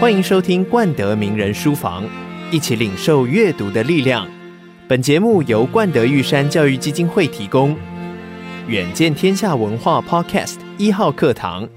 [0.00, 2.08] 欢迎收听冠德名人书房，
[2.50, 4.26] 一起领受阅读的力量。
[4.88, 7.76] 本节目由冠德玉山教育基金会提供，
[8.66, 11.68] 远见天下文化 Podcast 一号课堂。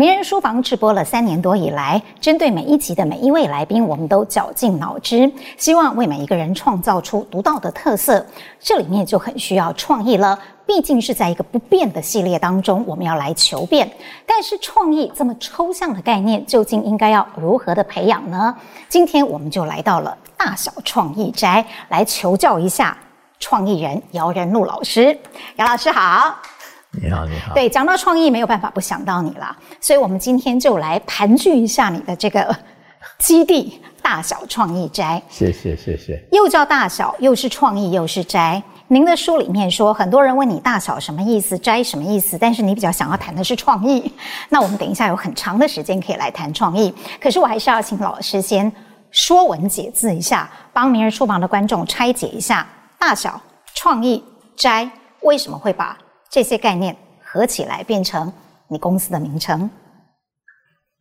[0.00, 8.24] 名人书房直播了三年多以来，针对每一集的每一位来宾，我们都绞尽脑汁，希望为每一个人创造出独到的特色。
[8.58, 10.38] 这里面就很需要创意了。
[10.66, 13.92] 毕竟是在一个不变的系列当中，我们要来求变。
[14.24, 18.56] 但是创意这么抽象的概念，究竟应该要如何的培养呢？
[18.88, 22.96] 今天我们就来到了大小创意斋，来求教一下
[23.38, 25.14] 创意人姚仁禄老师。
[25.56, 26.38] 姚老师好，
[26.92, 27.54] 你好，你好。
[27.54, 32.54] 对，讲到创意，没有办法不想到你了，所以我们今天就来盘踞一下你的这个
[33.18, 35.22] 基地——大小创意斋。
[35.28, 36.20] 谢谢，谢谢。
[36.32, 38.60] 又叫大小，又是创意，又是斋。
[38.88, 44.12] 您的书里面说，很多人问你大小什么意思，斋什么意思，但是你比较想要谈的是创意。
[44.50, 46.92] 那我们等一下有很长的时间可以来谈创意。
[47.20, 48.70] 可是我还是要请老师先
[49.12, 52.66] 说文解字一下，帮明日书房的观众拆解一下
[52.98, 53.40] 大小、
[53.74, 54.24] 创意、
[54.56, 55.96] 斋为什么会把
[56.30, 58.32] 这些概念合起来变成
[58.68, 59.68] 你公司的名称。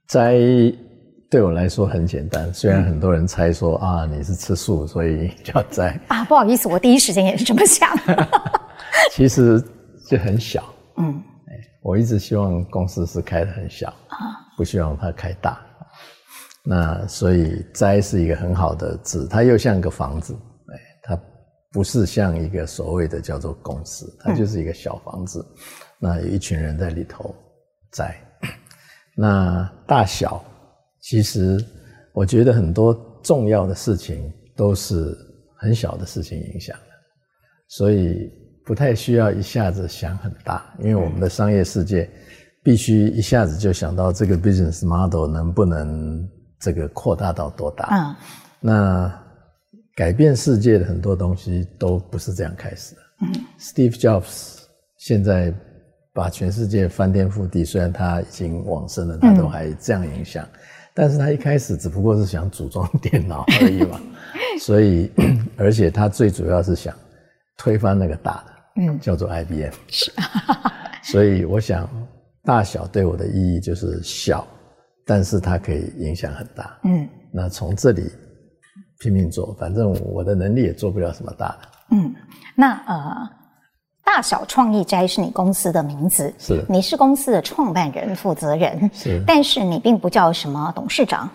[0.08, 0.34] 斋。
[1.32, 6.26] 对我来说很简单，虽然很多人猜说啊，你是吃素，所以叫斋啊。
[6.26, 7.88] 不好意思，我第一时间也是这么想。
[9.14, 9.64] 其实
[10.08, 10.64] 就很小，
[10.98, 11.22] 嗯，
[11.84, 14.18] 我一直希望公司是开得很小啊，
[14.58, 15.62] 不希望它开大。
[16.64, 20.36] 那所以斋是一个很好的字，它又像一个房子，
[21.72, 25.46] 不是像一个所谓的叫做公司，它就是一个小房子，
[26.00, 27.36] 那有一群人在里头
[27.92, 28.16] 在。
[29.16, 30.44] 那大小。
[31.02, 31.58] 其实，
[32.12, 35.18] 我觉得很多重要的事情都是
[35.56, 36.94] 很小的事情影响的，
[37.70, 38.30] 所以
[38.66, 42.08] 不太需要一下子想很大，因为我们的商业世界
[42.62, 47.88] 必须一下子就想到这个 business model 能不能这个扩大到多大。
[47.92, 48.16] 嗯，
[48.60, 49.24] 那
[50.00, 53.02] 改变世界的很多东西都不是这样开始的。
[53.24, 54.60] 嗯，Steve Jobs
[54.96, 55.54] 现在
[56.14, 60.48] 把全世界翻天覆地，虽然他已经往生了，他都还这样影响。
[60.94, 64.00] 但是他一开始只不过是想组装电脑而已嘛，
[64.62, 65.12] 所以，
[65.60, 66.96] 而且他最主要是想
[67.58, 69.74] 推翻那个大的，嗯，叫做 IBM。
[69.90, 70.14] 是，
[71.12, 71.90] 所以我想
[72.46, 74.48] 大小对我的意义就是小，
[75.06, 76.80] 但是它可以影响很大。
[76.86, 78.10] 嗯，那从这里
[79.00, 81.60] 拼命做，反正我的能力也做不了什么大的。
[81.92, 82.14] 嗯，
[82.56, 83.30] 那呃。
[84.02, 91.30] 大小创意斋是你公司的名字，是，你是公司的创办人、负责人，是，但是你并不叫什么董事长，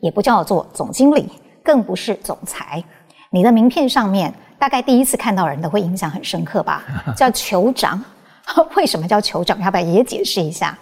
[0.00, 1.26] 也不叫做总经理，
[1.64, 2.84] 更不是总裁。
[3.30, 6.84] 你的名片上面，大概第一次看到人都会印象很深刻吧？
[7.16, 8.04] 叫酋长，
[8.76, 9.58] 为什么叫酋长？
[9.60, 10.76] 要不要也解释一下？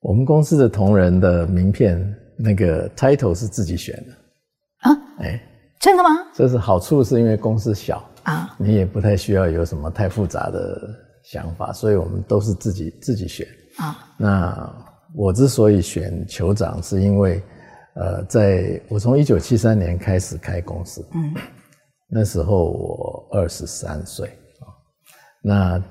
[0.00, 1.98] 我们公司的同仁的名片
[2.36, 4.98] 那个 title 是自己选的啊？
[5.20, 5.40] 哎，
[5.80, 6.10] 真的吗？
[6.34, 8.02] 这是好处，是因为公司小。
[8.24, 10.80] 啊，你也不太需要有什么太复杂的
[11.22, 13.96] 想法，所以我们都是自己自己选啊。
[14.18, 14.74] 那
[15.14, 17.40] 我之所以选酋长，是因为，
[17.94, 21.34] 呃，在我从一九七三年开始开公司，嗯，
[22.08, 24.66] 那时候我二十三岁啊，
[25.40, 25.84] 那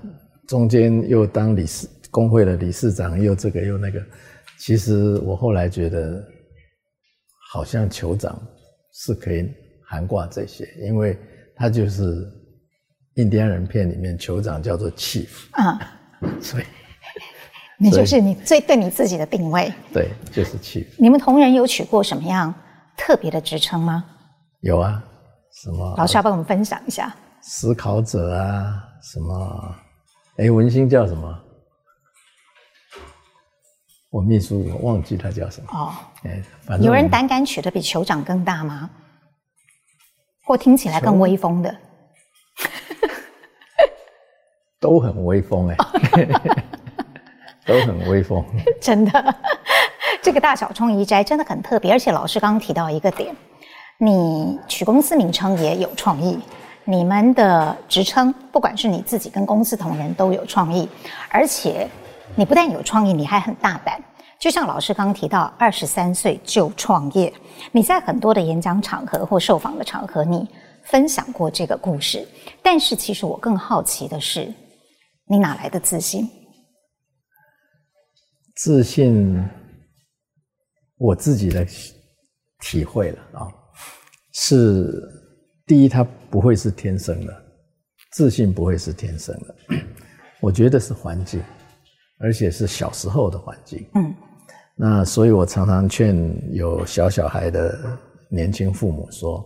[0.45, 4.01] 中间又当理事工会的理事长，又这个又那个，
[4.59, 6.21] 其实我后来觉得，
[7.49, 8.37] 好像酋长
[8.91, 9.49] 是可以
[9.95, 11.17] 涵盖这些，因为。
[11.57, 12.29] 他就是
[13.13, 15.79] 印第安人片里面酋长叫做 chief 啊，
[16.43, 16.65] 所以
[17.79, 20.85] 你就是你最对你自己的定位，对，就是 chief。
[20.99, 22.53] 你们同仁有取过什么样
[22.97, 24.03] 特别的职称吗？
[24.59, 25.01] 有啊，
[25.63, 25.95] 什么？
[25.97, 27.15] 老师要帮我们分享一下。
[27.41, 29.75] 思考者啊，什么？
[30.35, 31.39] 哎，文心叫什么？
[34.11, 35.93] 我秘书我忘记他叫什么哦。
[36.23, 38.89] 哎，反正有人胆敢取得比酋长更大吗？
[40.45, 41.75] 或听起来更威风的，
[44.79, 45.75] 都很威风哎、
[46.13, 46.27] 欸，
[47.65, 48.45] 都很威风。
[48.79, 49.35] 真的，
[50.21, 53.35] 这个大小冲移斋真的很特别，而且老师刚刚提到一个点，
[53.97, 56.39] 你取公司名称也有创意，
[56.83, 60.87] 你们的职称，不管是你自己跟公司同仁都有创意，
[61.29, 61.89] 而且
[62.35, 63.99] 你不但有创意，你还很大胆。
[64.45, 67.33] 就像老师刚刚提到，二十三岁就创业，
[67.71, 70.47] 你在很多的演讲场合或受访的场合，你
[70.83, 72.23] 分享过这个故事。
[72.61, 74.53] 但是，其实我更好奇的是，
[75.27, 76.29] 你哪来的自信？
[78.57, 79.43] 自信，
[80.97, 81.65] 我自己的
[82.59, 83.49] 体会了啊，
[84.31, 84.93] 是
[85.65, 87.33] 第一，它不会是天生的，
[88.11, 89.55] 自信不会是天生的，
[90.39, 91.41] 我觉得是环境。
[92.17, 93.85] 而且是小时候的环境。
[93.93, 94.15] 嗯，
[94.75, 96.15] 那所以我常常劝
[96.53, 97.97] 有小小孩的
[98.29, 99.43] 年轻父母说，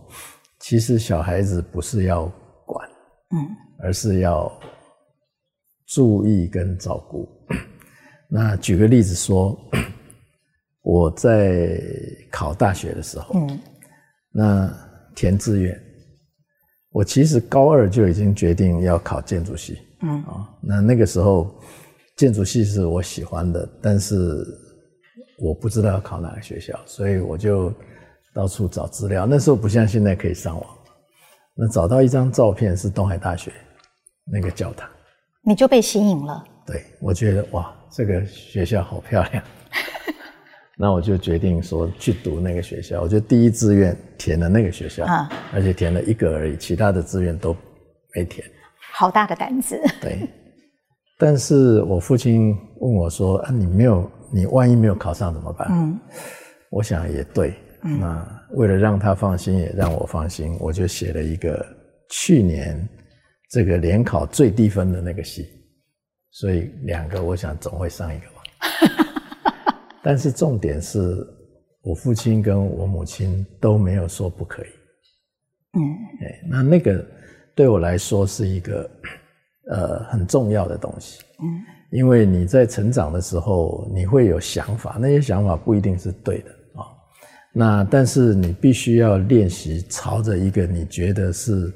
[0.58, 2.24] 其实小孩子不是要
[2.66, 2.88] 管，
[3.30, 3.38] 嗯，
[3.78, 4.50] 而是要
[5.86, 7.28] 注意跟照顾。
[8.28, 9.56] 那举个例子说，
[10.82, 11.80] 我在
[12.30, 13.60] 考大学的时候，嗯，
[14.32, 14.72] 那
[15.14, 15.80] 填志愿，
[16.90, 20.22] 我其实高二就已经决定要考建筑系，嗯。
[20.24, 21.54] 啊，那那个时候
[22.16, 24.44] 建筑系是我喜欢的，但是
[25.40, 27.72] 我不知道要考哪个学校，所以我就
[28.34, 29.26] 到处找资料。
[29.26, 30.66] 那时候不像现在可以上网，
[31.56, 33.52] 那找到一张照片是东海大学
[34.30, 34.88] 那个教堂，
[35.42, 36.44] 你就被吸引了。
[36.66, 37.74] 对，我觉得哇。
[37.92, 39.42] 这个学校好漂亮，
[40.78, 43.02] 那我就决定说去读那个学校。
[43.02, 47.52] 我就第一志愿填了那个学校，啊，而且填了一个而已，其他的志愿都
[48.14, 48.46] 没填。
[48.92, 49.76] 好大的胆子。
[50.00, 50.20] 对，
[51.18, 55.98] 但是我父亲问我说：“啊，你没有，你万一没有考上怎么办？”嗯，
[56.70, 57.54] 我想也对。
[57.82, 61.64] 那为了让他放心，也让我放心，我就写了一个
[62.10, 62.86] 去年
[63.50, 65.48] 这个联考最低分的那个系。
[66.32, 68.42] 所以两个，我想总会上一个吧。
[70.02, 71.26] 但是重点是
[71.82, 74.66] 我父亲跟我母亲都没有说不可以。
[75.72, 75.80] 嗯，
[76.22, 77.04] 哎，那那个
[77.54, 78.90] 对我来说是一个
[79.70, 81.22] 呃很重要的东西。
[81.38, 81.46] 嗯，
[81.90, 86.50] 因为你在成长的时候，你会有想法，那些想法不一定是对的
[86.80, 86.86] 啊。
[87.52, 91.72] 那但是你必须要练习朝着一个你觉得是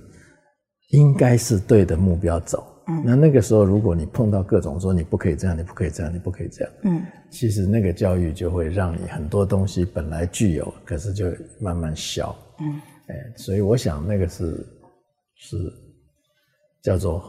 [0.90, 2.64] 应该是对的目标走。
[2.87, 14.67] 嗯，那那个时候，如果你碰到各种说你不可以这样，你不可以这样，你不可以这样，嗯，其实那个教育就会让你很多东西本来具有，可是就慢慢消，嗯，哎，所以我想那个是
[15.37, 15.56] 是
[16.82, 17.25] 叫做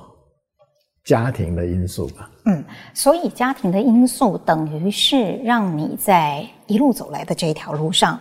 [1.05, 2.63] 家庭的因素吧，嗯，
[2.93, 8.19] 所以家庭的因素等于是让你在一路走来的这条路上，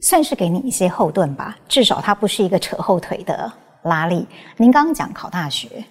[0.00, 3.52] 算是给你一些后盾吧，至少它不是一个扯后腿的
[3.82, 4.26] 拉力。
[4.56, 5.84] 您刚刚讲考大学。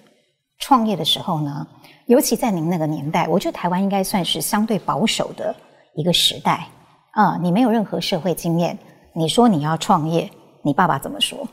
[0.58, 1.66] 创业的时候呢，
[2.06, 5.54] 尤其在您那个年代，我觉得台湾应该算是相对保守的
[5.94, 6.66] 一个时代
[7.12, 7.36] 啊。
[7.42, 8.76] 你没有任何社会经验，
[9.14, 10.30] 你说你要创业，
[10.62, 11.46] 你爸爸怎么说？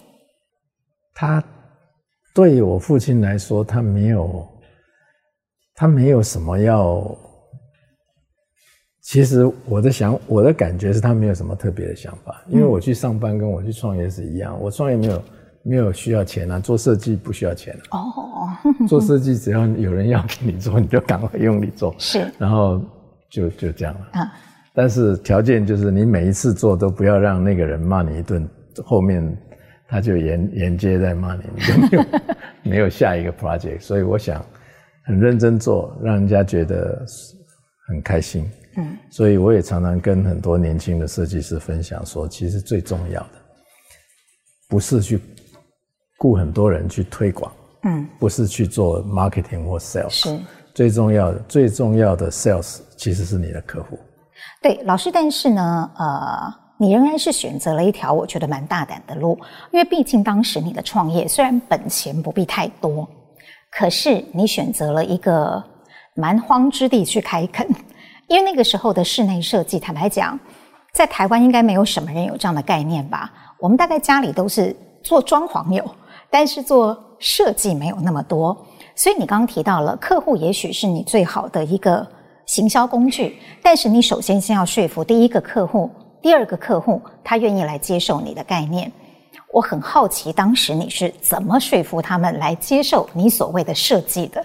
[1.14, 1.44] 他
[2.34, 4.48] 对我父亲来说，他没有，
[5.76, 7.18] 他没有什么要。
[9.02, 15.24] 其实我的想，我的感觉是他没有什么特别的想法，因为我去上班跟我去创业是一样，我创业没有。
[15.66, 18.60] 没有需要钱啊，做设计不需要钱哦、啊。
[18.66, 18.90] Oh.
[18.90, 21.96] 做设计只要有人要给你做，你就赶快用力做。
[21.98, 22.84] 是，然后
[23.30, 24.02] 就就这样了。
[24.12, 24.34] 啊，
[24.74, 28.46] 但是条件就是你每一次做都不要让那个人骂你一顿，
[28.84, 29.26] 后面
[29.94, 32.06] 他就沿沿街在骂你，你就没有
[32.64, 33.80] 没有下一个 project。
[33.80, 34.44] 所以我想
[35.06, 37.06] 很认真做，让人家觉得
[37.88, 38.50] 很开心。
[38.78, 43.30] 嗯，所以我也常常跟很多年轻的设计师分享说，其实最重要的
[44.68, 45.22] 不是去。
[46.20, 47.52] 雇很多人去推广，
[47.84, 50.40] 嗯，不是去做 marketing 或 sales，是
[50.74, 51.40] 最重要的。
[51.50, 54.00] 最重要的 sales 其实是你的客户。
[54.62, 59.40] 对，老师，但是呢，呃，你仍然是选择了一条我觉得蛮大胆的路，
[59.72, 63.08] 因为毕竟当时你的创业虽然本钱不必太多，
[63.72, 65.64] 可是你选择了一个
[66.14, 67.66] 蛮荒之地去开垦，
[68.28, 70.38] 因为那个时候的室内设计，坦白讲，
[70.94, 73.32] 在台湾应该没有什么人有这样的概念吧？
[73.62, 75.84] 我们大概家里都是做装潢有。
[76.30, 78.58] 但是做设计没有那么多，
[78.96, 82.06] 所以你刚刚提到了客户，也许是你最好的一个
[82.48, 83.38] 行销工具。
[83.62, 85.88] 但是你首先先要说服第一个客户，
[86.24, 88.92] 第二个客户他愿意来接受你的概念。
[89.52, 94.44] 我很好奇，当时你是怎么说服他们来接受你所谓的设计的？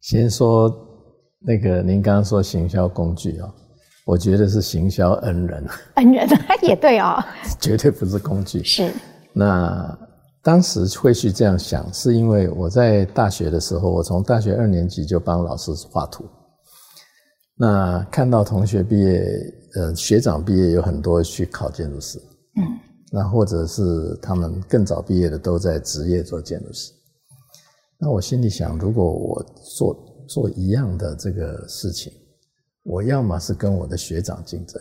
[0.00, 0.72] 先说
[1.40, 3.48] 那个您刚刚说行销工具啊，
[4.06, 5.66] 我觉得是行销恩人。
[5.94, 6.28] 恩人
[6.62, 7.20] 也对哦，
[7.58, 8.62] 绝对不是工具。
[8.62, 8.92] 是
[9.32, 9.98] 那。
[10.46, 16.22] 当时会去这样想，是因为我在大学的时候，我从大学二年级就帮老师画图。
[17.56, 19.24] 那看到同学毕业，
[19.76, 22.18] 呃，学长毕业有很多去考建筑师，
[22.56, 22.62] 嗯，
[23.10, 26.92] 那或者是他们更早毕业的都在职业做建筑师。
[27.98, 29.44] 那我心里想，如果我
[29.76, 32.12] 做做一样的这个事情，
[32.82, 34.80] 我要么是跟我的学长竞争，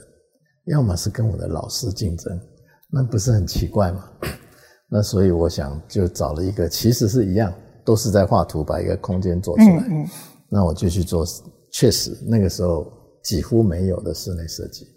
[0.65, 2.39] 要么是跟我的老师竞争，
[2.91, 4.09] 那不是很奇怪吗？
[4.89, 7.51] 那所以我想就找了一个，其实是一样，
[7.83, 9.87] 都是在画图，把一个空间做出来。
[9.89, 10.07] 嗯嗯。
[10.49, 11.25] 那我就去做，
[11.71, 12.85] 确实那个时候
[13.23, 14.87] 几乎没有的室内设计。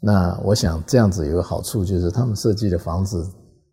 [0.00, 3.24] 那我想这样子有个好处，就是他们设计的房子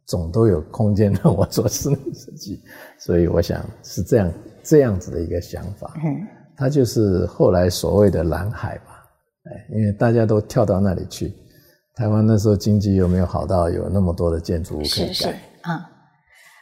[0.06, 2.62] 总都有空间让我做室内设计，
[3.00, 5.92] 所以我想是这样这样子的一个想法。
[5.98, 6.28] 嗯。
[6.56, 9.04] 他就是后来所谓的蓝海吧。
[9.46, 11.34] 哎，因为大家都跳到那里去。
[11.96, 15.14] 台湾那时候经济又没有好到有那么多的建筑物可以盖。
[15.14, 15.28] 是是
[15.62, 15.82] 啊、嗯，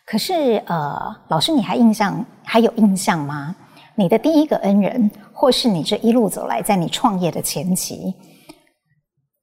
[0.06, 0.34] 可是
[0.68, 0.98] 呃，
[1.30, 3.56] 老师你还印象还有印象吗？
[3.96, 8.12] 你的第一个恩人，或是你这一路走来，在你创业的前期，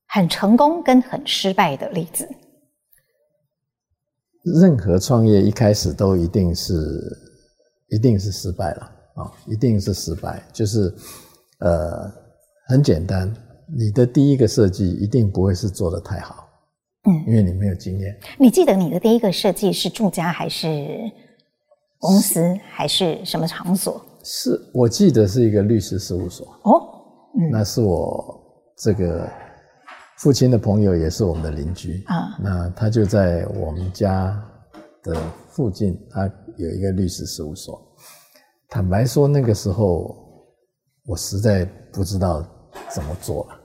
[0.08, 2.28] 很成功跟很失败的例子？
[4.60, 6.74] 任何创业一开始都一定是
[7.90, 8.82] 一定是失败了
[9.14, 10.42] 啊，一定是失败。
[10.52, 10.92] 就是
[11.60, 12.12] 呃，
[12.66, 13.32] 很简单。
[13.78, 16.48] 你的第一个设计一定不会是做的太好，
[17.04, 18.18] 嗯，因为你没有经验。
[18.36, 21.10] 你记得你的第一个设计是住家还是
[21.98, 24.04] 公司还是什么场所？
[24.24, 26.46] 是，我记得是一个律师事务所。
[26.62, 26.72] 哦，
[27.38, 28.40] 嗯，那是我
[28.78, 29.28] 这个
[30.18, 32.36] 父亲的朋友，也是我们的邻居啊。
[32.40, 34.36] 那他就在我们家
[35.02, 35.14] 的
[35.48, 37.80] 附近，他有一个律师事务所。
[38.68, 40.16] 坦白说，那个时候
[41.06, 42.44] 我实在不知道。
[42.90, 43.60] 怎么做了？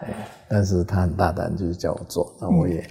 [0.00, 2.82] 哎，但是他很大胆，就是叫我做，那我也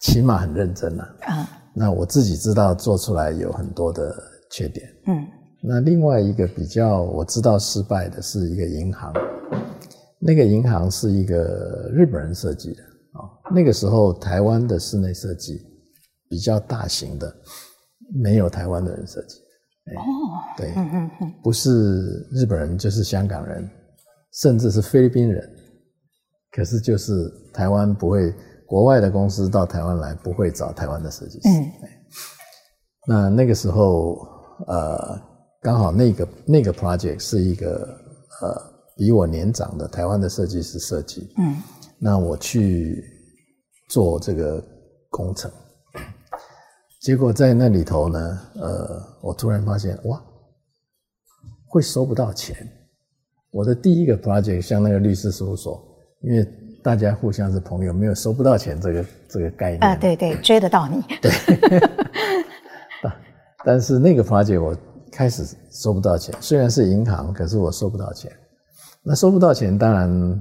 [0.00, 1.48] 起码很认真了啊。
[1.74, 4.14] 那我自己知道做出来有很多的
[4.50, 4.88] 缺点。
[5.06, 5.26] 嗯。
[5.62, 9.12] 那另外一个比较我知道失败的是一个银行，
[10.18, 13.26] 那个银行是一个日本人设计的啊。
[13.54, 15.60] 那个时候台湾的室内设计
[16.28, 17.34] 比较大型的，
[18.14, 19.38] 没有台湾的人设计。
[19.96, 20.00] 哦。
[20.56, 20.72] 对。
[20.76, 21.34] 嗯嗯嗯。
[21.42, 23.68] 不是日本人就是香港人。
[24.30, 25.50] 甚至是菲律宾人，
[26.52, 27.12] 可是就是
[27.52, 28.32] 台湾不会，
[28.66, 31.48] 国外的公司到台湾来不会找台湾的设计师。
[31.48, 31.72] 嗯，
[33.08, 34.18] 那那个时候，
[34.66, 35.18] 呃，
[35.68, 37.86] 刚好那个那个 project 是一个
[38.40, 38.56] 呃
[38.96, 41.30] 比我年长的台湾的设计师设计。
[41.36, 41.56] 嗯，
[41.98, 43.04] 那我去
[43.90, 44.64] 做这个
[45.10, 45.50] 工程，
[47.02, 50.18] 结果在那里头呢，呃，我突然发现哇，
[51.66, 52.56] 会收不到钱。
[53.50, 55.86] 我的第一个 project 像那个律师事务所，
[56.22, 56.48] 因为
[56.82, 61.02] 大家互相是朋友，没有收不到钱这个这个概念啊，对对，追得到你。
[61.20, 61.30] 对，
[63.66, 64.74] 但是那个 project 我
[65.18, 68.30] 开始收不到钱，虽然是银行，可是我收不到钱。
[69.02, 70.40] 那收不到钱，当然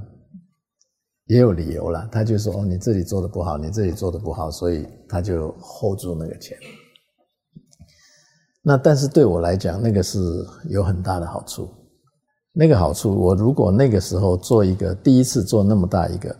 [1.25, 2.07] 也有理由啦。
[2.11, 6.55] 他就说：“哦，你这里做的不好，你这里做的不好，所以他就 hold 住那个钱。”
[8.61, 10.19] 那但是对我来讲，那个是
[10.69, 11.67] 有很大的好处。
[12.53, 16.35] 那个好处，我如果那个时候做一个第一次做那么大一个，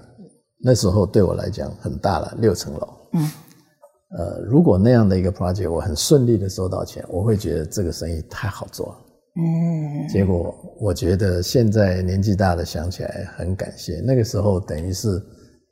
[0.61, 2.87] 那时候对我来讲很大了，六层楼。
[3.13, 3.31] 嗯，
[4.09, 8.95] 呃，如果那样的一个 project 我很顺利的收到钱，我会觉得这个生意太好做了。
[9.39, 15.21] 嗯，结果我觉得现在年纪大了想起来很感谢，那个时候等于是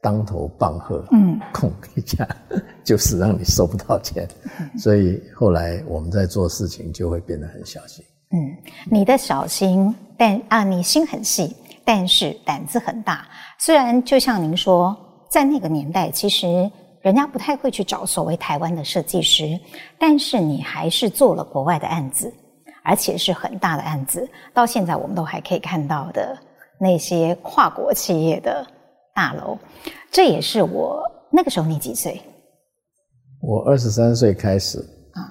[0.02, 1.04] 当头棒喝。
[1.12, 2.28] 嗯，空一下
[2.84, 4.28] 就是让你收不到钱，
[4.78, 8.04] 所以后来我们在做事情就会变得很小心。
[8.32, 8.38] 嗯，
[8.92, 13.26] 你的小心，但啊，你心很细，但是胆子很大。
[13.60, 14.96] 虽然就像您说，
[15.32, 16.70] 在那个年代，其实
[17.06, 19.60] 人家不太会去找所谓台湾的设计师，
[20.00, 22.34] 但是你还是做了国外的案子，
[22.84, 24.28] 而且是很大的案子。
[24.56, 26.36] 到现在我们都还可以看到的
[26.80, 28.66] 那些跨国企业的
[29.14, 29.56] 大楼，
[30.10, 31.00] 这也是我
[31.32, 32.20] 那个时候你几岁？
[33.40, 34.80] 我二十三岁开始
[35.14, 35.22] 啊。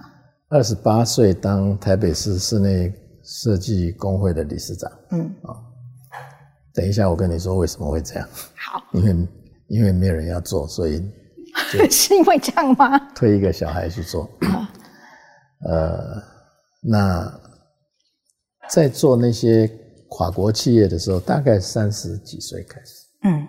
[0.51, 4.89] 二十八岁当台北市室内设计工会的理事长。
[5.11, 5.59] 嗯啊，
[6.73, 8.29] 等一下我跟你说为什么会这样。
[8.55, 9.29] 好，因为
[9.67, 11.03] 因为没有人要做，所以
[11.91, 12.99] 是因为这样吗？
[13.15, 14.29] 推一个小孩去做。
[15.69, 16.23] 呃，
[16.83, 17.33] 那
[18.69, 19.71] 在做那些
[20.09, 23.07] 跨国企业的时候，大概三十几岁开始。
[23.23, 23.47] 嗯，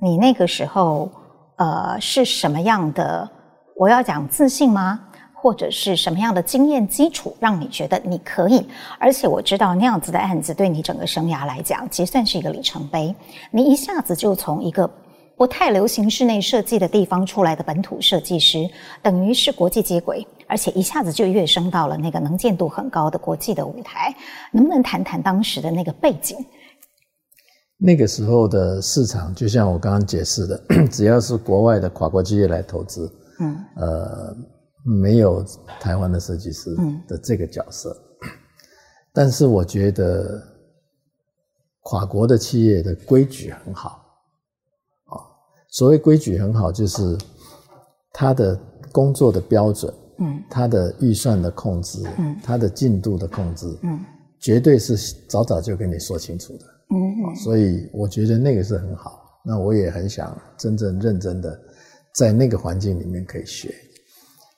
[0.00, 1.10] 你那个时候
[1.56, 3.30] 呃是什么样的？
[3.76, 5.00] 我要讲自信吗？
[5.34, 8.66] 或者是什么样的经验基础让你觉得你可以？
[8.98, 13.14] 而且我知道那样子的案子对你整个生涯来讲，其实算是一个里程碑。
[13.50, 14.90] 你一下子就从一个
[15.36, 18.68] 不太流行室内设计的地方出来的本土设计师，
[19.02, 24.14] 等于是国际接轨，而且一下子就跃升到了那个能见度很高的国际的舞台。
[24.52, 26.36] 能不能谈谈当时的那个背景？
[27.76, 33.10] 那个时候的市场，就像我刚刚解释的， 只要是国外的跨国企业来投资，
[33.40, 34.36] 嗯，呃。
[34.86, 35.42] 没有
[35.80, 36.68] 台湾的设计师
[37.08, 37.88] 的这个角色，
[38.20, 38.28] 嗯，
[39.14, 40.38] 但是我觉得
[41.80, 44.03] 跨国的企业的规矩很好，啊，
[45.74, 47.18] 所谓规矩很好，就是
[48.12, 48.56] 他的
[48.92, 53.98] 工作的标准，嗯，他的预算的控制，嗯，他的进度的控制，嗯，
[54.38, 54.96] 绝对是
[55.28, 61.60] 早早就跟你说清楚的，嗯，所以我觉得那个是很好，那我也很想真正认真的
[62.14, 63.74] 在那个环境里面可以学。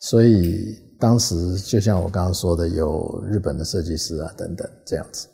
[0.00, 5.26] 所以当时就像我刚刚说的，有日本的设计师啊等等这样子。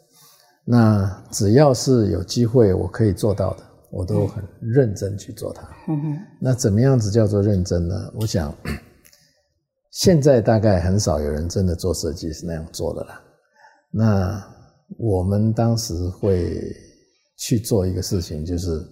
[0.65, 5.63] 那只要是有机会我可以做到的，我都很认真去做它。
[5.87, 6.19] 嗯哼。
[6.41, 7.95] 那怎么样子叫做认真呢？
[8.15, 8.53] 我想，
[9.91, 13.23] 现在大概很少有人真的做设计是那样做的啦。
[13.91, 14.43] 那
[14.97, 16.75] 我们当时会
[17.37, 18.83] 去做一个事情，就是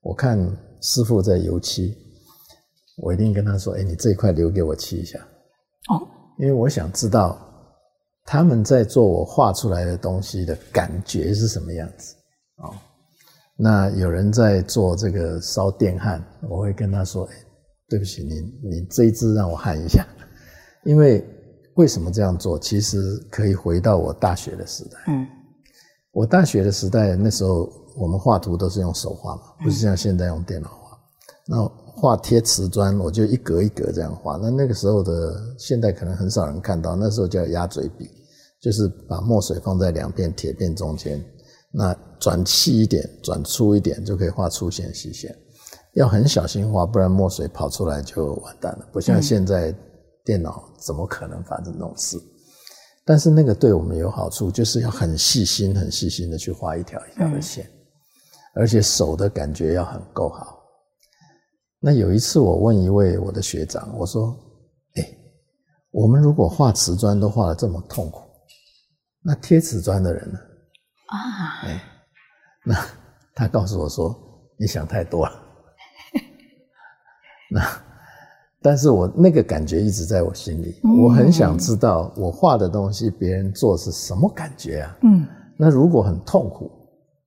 [0.00, 0.36] 我看
[0.82, 1.96] 师傅在油漆，
[2.96, 5.18] 我一定跟他说：“哎，你这一块留给我漆一下。”
[5.88, 6.02] 哦。
[6.40, 7.38] 因为我想知道
[8.24, 12.16] 他们在做我画出来的东西的感觉是什么样子。
[12.56, 12.74] 哦。
[13.60, 17.34] 那有人在做这个烧电焊，我会跟他说：“哎，
[17.88, 20.06] 对不起，你你这一支让我焊一下。
[20.86, 21.24] ”因为
[21.74, 22.56] 为什么这样做？
[22.56, 24.98] 其实可以回到我大学的时代。
[25.08, 25.26] 嗯，
[26.12, 30.96] 我大学的时代那时候我们画图都是用手画嘛，不是像现在用电脑画。
[31.48, 31.64] 那
[32.00, 34.36] 画贴瓷砖，我就一格一格这样画。
[34.36, 38.08] 那那个时候的现在可能很少人看到，那时候叫鸭嘴笔，
[38.60, 41.20] 就是把墨水放在两片铁片中间。
[41.70, 45.36] 那转细一点，转粗一点，就可以画粗线、细线。
[45.94, 48.88] 要很小心画，不然墨水跑出来就完蛋了。
[48.92, 49.74] 不像现在
[50.24, 52.16] 电脑，怎么可能发生这种事？
[53.04, 57.68] 但是那个对我们有好处，就是要很细心、很细心的去画一条一条的线，
[58.54, 60.58] 而且手的感觉要很够好。
[61.80, 64.36] 那有一次，我问一位我的学长，我说
[64.96, 65.08] ：“哎，
[65.90, 68.20] 我们如果画瓷砖都画的这么痛苦，
[69.22, 70.38] 那贴瓷砖的人呢？”
[71.08, 71.82] 啊，哎，
[72.64, 72.76] 那
[73.34, 74.14] 他告诉我说
[74.58, 75.32] ：“你想太多了。”
[77.50, 77.62] 那，
[78.60, 84.98] 但是我那个感觉一直在我心里，嗯、我很想知道我画的东西别人做是什么感觉啊？
[85.02, 86.70] 嗯，那如果很痛苦，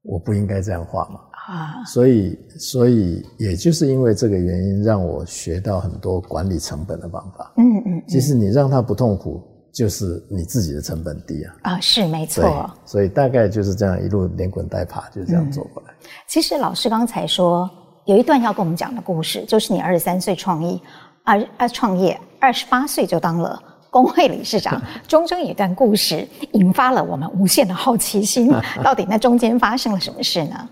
[0.03, 1.19] 我不应该这样画嘛？
[1.31, 7.51] 啊，所以，所以也就是因为这个原因，让我学到很多管理成本的方法。
[7.57, 9.41] 嗯嗯，嗯，其实你让他不痛苦。
[9.73, 11.55] 就是你自己的成本低啊！
[11.63, 12.69] 啊，是没错。
[12.85, 15.93] 所以大概就是这样一路连滚带爬，就这样做过来。
[15.93, 16.07] 嗯。
[16.27, 17.69] 其实老师刚才说
[18.05, 20.79] 有一段要跟我们讲的故事，就是你二十三岁创业，
[21.23, 28.51] 二二创业，二十八岁就当了工会理事长， 中间有一段故事引发了我们无限的好奇心。
[28.83, 30.69] 到底那中间发生了什么事呢？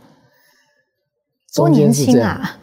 [1.56, 2.58] 多年轻啊！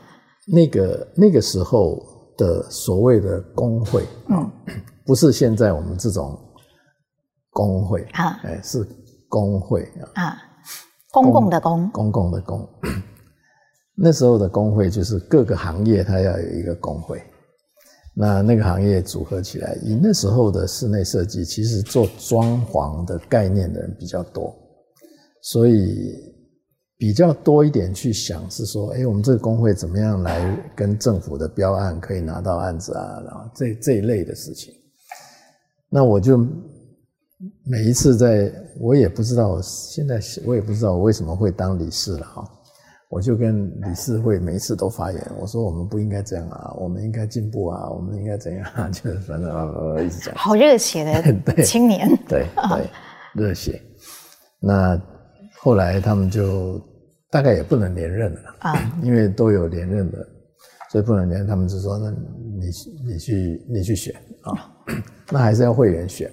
[0.46, 2.00] 那个那个时候
[2.36, 4.50] 的所谓的工会，嗯。
[5.06, 6.36] 不是现在我们这种
[7.50, 8.86] 工会啊，哎，是
[9.28, 9.82] 工会
[10.14, 10.36] 啊，
[11.12, 12.68] 公共的公，公共的公。
[13.94, 17.22] 那时候的工会就是各个行业它要有一个工会，
[18.14, 24.54] 那那个行业组合起来，以那时候的室内设计，其实做装潢的概念的人比较多，
[25.40, 26.14] 所以
[26.98, 34.74] 比较多一点去想是说，哎，我们这个工会怎么样来跟政府的标案可以拿到案子啊，然后这这一类的事情。
[35.96, 36.36] 那我就
[37.64, 42.44] 每一次在，我也不知道，现在我也不知道我为什么会当理事了哈。
[43.08, 48.88] 我就跟理事会每一次都发言，我说我们不应该这样啊，我们应该进步啊，我们应该怎样啊？
[48.92, 50.34] 就是反正呃一直讲。
[50.34, 52.90] 好热血的 青年，对 对，
[53.32, 53.80] 热血。
[54.60, 55.00] 那
[55.62, 56.78] 后来他们就
[57.30, 60.18] 大概也不能连任了啊， 因为都有连任的，
[60.92, 61.46] 所以不能连。
[61.46, 62.66] 他们就说：“那你
[63.06, 64.70] 你去你去选啊。”
[65.30, 66.30] 那还是要会员选，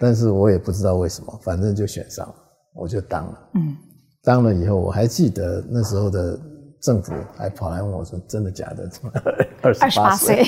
[0.00, 2.34] 但是我也不知道为什么，反正就选上了，
[2.74, 3.48] 我就当了。
[3.54, 3.76] 嗯，
[4.22, 6.38] 当了以后，我还记得那时候的
[6.80, 8.86] 政府还跑来问我说：“真的假的？
[8.88, 9.12] 怎么
[9.62, 10.44] 二十八岁？”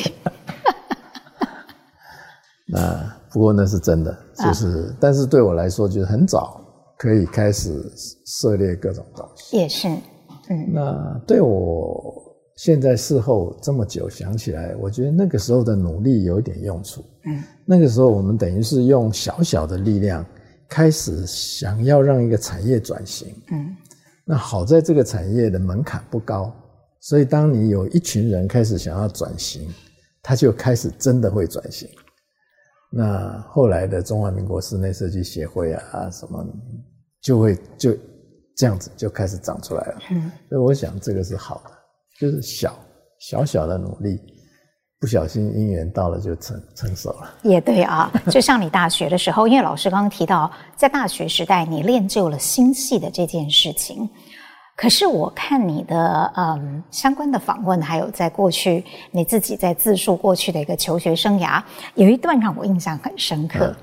[2.69, 6.61] 那不过那是真的，就是，啊、但是对我来说，就是很早
[6.97, 7.83] 可以开始
[8.25, 9.57] 涉猎各种东西。
[9.57, 9.89] 也是，
[10.49, 12.31] 嗯，那对我。
[12.57, 17.05] 现在事后这么久想起来，我觉得那个时候的努力有一点用处。
[17.25, 20.25] 嗯，那个时候我们等于是用小小的力量，
[20.69, 23.35] 开始想要让一个产业转型。
[23.51, 23.75] 嗯，
[24.25, 26.55] 那好在这个产业的门槛不高，
[27.01, 29.69] 所以当你有一群人开始想要转型，
[30.23, 31.89] 他就开始真的会转型。
[32.91, 36.47] 那后来的中华民国室内设计协会啊，什么
[37.23, 37.97] 就会就
[38.55, 39.99] 这样子就开始长出来了。
[40.11, 41.82] 嗯，所以我想这个是好的。
[42.21, 42.75] 就是小
[43.19, 44.21] 小小的努力，
[45.01, 47.35] 不小心因缘到了就成成熟了。
[47.43, 54.09] 也对啊，就像你大学的时候，因为老师刚刚提到，在大学时代你练就了心细的这件事情。
[54.77, 61.63] 可是我看你的嗯相关的访问，还有在过去你自己在自述过去的一个求学生涯，
[61.95, 63.67] 有一段让我印象很深刻。
[63.67, 63.77] 嗯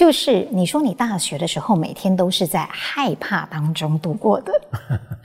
[0.00, 4.50] 就是你说你大学的时候每天都是在害怕当中度过的，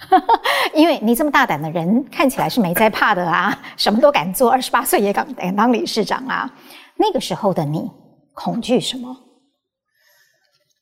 [0.76, 6.54] 因为你这么大胆的人看起来是没在怕的啊，什么都敢做，二十八岁也敢敢当理事长啊。
[6.98, 7.90] 那个时候的你
[8.34, 9.16] 恐惧什么？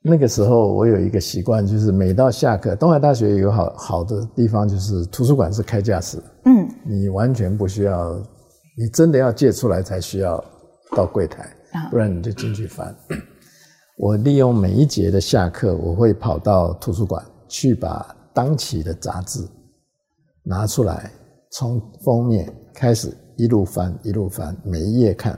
[0.02, 8.20] 那个时候我有一个习惯，就是每到下课，东海大学有好好的地方，就是图书馆是开架式，嗯，你完全不需要，
[8.76, 10.44] 你真的要借出来才需要
[10.96, 11.48] 到柜台，
[11.92, 12.92] 不然你就进去翻。
[13.98, 19.40] 我利用每一节的下课，我会跑到图书馆去把当期的杂志
[20.44, 21.12] 拿出来，
[21.52, 25.38] 从封面开始一路翻一路翻，每一页看。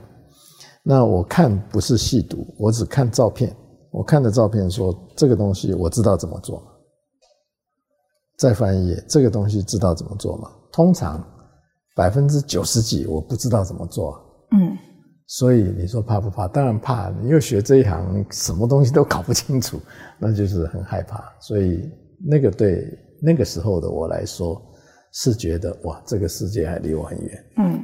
[0.84, 3.56] 那我看不是细读，我只看照片。
[3.91, 6.62] 我看的照片说，这个东西我知道怎么做？
[8.38, 10.50] 再翻一页，这个东西知道怎么做吗？
[10.72, 11.26] 通常
[11.96, 14.22] 百分之九十几我不知道怎么做。
[14.52, 14.78] 嗯，
[15.28, 16.48] 所以你说怕不怕？
[16.48, 17.10] 当然怕。
[17.22, 19.80] 你又学这一行，什么东西都搞不清楚，
[20.20, 21.24] 那就是很害怕。
[21.40, 21.90] 所以
[22.24, 22.88] 那个对
[23.22, 24.62] 那个时候的我来说，
[25.14, 27.46] 是觉得哇，这个世界还离我很远。
[27.58, 27.84] 嗯。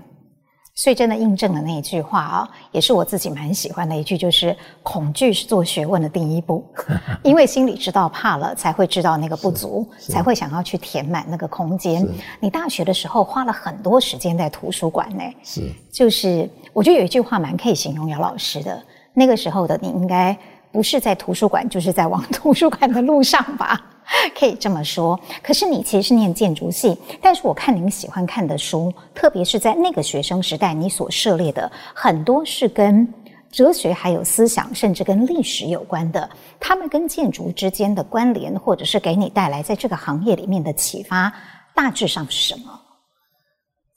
[0.73, 6.65] 所以真的印证了那一句话啊，也是我自己蛮喜欢的一句，就是恐惧是做学问的第一步，
[7.23, 12.07] 因为心里知道怕了，才会知道那个不足，才会想要去填满那个空间。
[12.39, 18.81] 你大学的时候花了很多时间在图书馆呢，是，就是我觉得有一句话蛮可以形容姚老师的，
[19.13, 20.35] 那个时候的你应该
[20.71, 23.79] 不是在图书馆，就是在往图书馆的路上吧。
[24.37, 33.07] 可以这么说，可是你其实是念建筑系，但是我看您喜欢看的书，特别是在那个学生时代，你所涉猎的很多是跟
[33.51, 36.29] 哲学、还有思想，甚至跟历史有关的。
[36.59, 41.33] 他们跟建筑之间的关联，或者是给你带来在这个行业里面的启发，
[41.73, 42.71] 大致上是什么？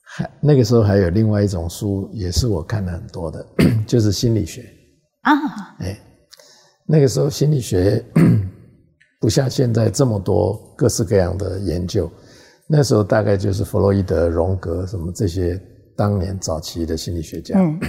[0.02, 3.46] 还那个时候还有另外一种书，也是我看了很多的，
[3.84, 4.64] 就是心理学
[5.22, 5.32] 啊。
[5.80, 5.98] 哎，
[6.86, 8.04] 那个时候心理学。
[9.24, 12.12] 不像现在这么多各式各样的研究，
[12.68, 15.58] 那时候大概就是弗洛伊德、荣格什么这些
[15.96, 17.58] 当年早期的心理学家。
[17.58, 17.80] 嗯，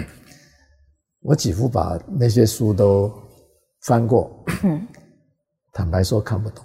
[1.24, 3.12] 我几乎把那些书都
[3.82, 4.32] 翻过。
[4.64, 4.88] 嗯，
[5.76, 6.64] 坦白说看不懂，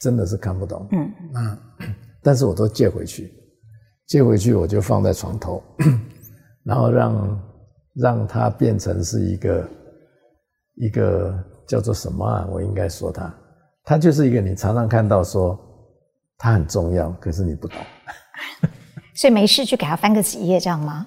[0.00, 0.88] 真的是看不懂。
[0.92, 1.58] 嗯，那
[2.24, 3.30] 但是我都借回去，
[4.06, 5.62] 借回去我就放在床头，
[6.64, 7.42] 然后让
[7.96, 9.68] 让它变成是一个
[10.76, 11.38] 一个
[11.68, 12.48] 叫做什么啊？
[12.50, 13.30] 我应该说它。
[13.84, 15.58] 它就是一个你常常看到说
[16.38, 17.78] 它很重要，可是你不懂，
[19.14, 21.06] 所以没事去给它翻个几页这样吗？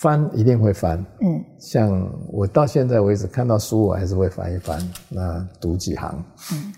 [0.00, 6.72] 翻一定会翻，嗯，像我到现在为止看到书我还是会翻一翻，那读几行，嗯，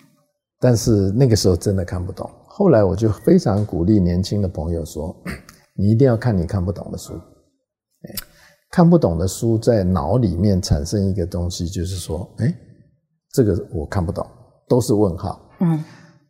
[0.59, 2.31] 但是那个时候真的看不懂。
[2.47, 5.15] 后来我就非常鼓励年轻的朋友说，
[5.77, 7.13] 你一定要看你看不懂的书，
[8.71, 12.55] 看不懂的书在脑里面产生一个东西，就是说，哎，
[13.35, 14.27] 这个我看不懂。
[14.71, 15.83] 都是问号，嗯，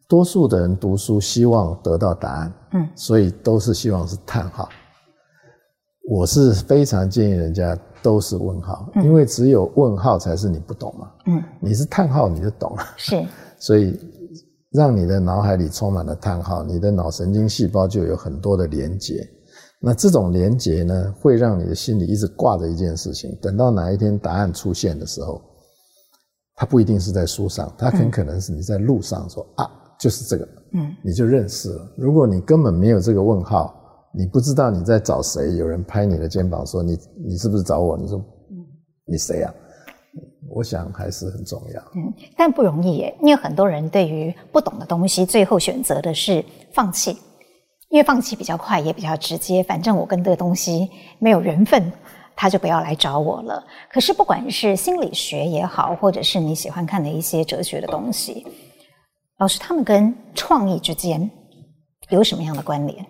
[0.08, 4.66] 多数的人读书希望得到答案，嗯，所以都是希望是叹号。
[6.08, 13.22] 我是非常建议人家都是问号，因为只有问号才是你不懂嘛，嗯，你是叹号你就懂了，是，
[13.60, 14.00] 所以
[14.72, 19.22] 让你的脑海里充满了叹号，你的脑神经细胞就有很多的连接，
[19.82, 25.42] 那这种连结呢，会让你的心里一直挂着一件事情，等到哪一天答案出现的时候。
[26.60, 31.90] 它不一定是在书上，它很可能是你在路上说、嗯、啊，就是这个，嗯，你就认识了。
[31.96, 33.74] 如果你根本没有这个问号，
[34.12, 37.96] 你不知道你在找谁，有人拍你的肩膀说你你是不是找我？
[37.96, 38.22] 你说
[39.06, 39.50] 你谁啊？
[40.50, 41.80] 我想还是很重要。
[41.94, 46.44] 嗯，但不容易耶，因为很多人对于不懂的东西，最后选择的是
[46.74, 47.12] 放弃，
[47.88, 49.62] 因为放弃比较快，也比较直接。
[49.62, 51.90] 反正我跟这个东西没有缘分。
[52.40, 53.62] 他就不要来找我了。
[53.92, 58.46] 可是，不管是心理学也好，或者是你喜欢看的一些哲学的东西，
[59.40, 61.30] 老师，他们跟创意之间
[62.08, 63.04] 有什么样的关联？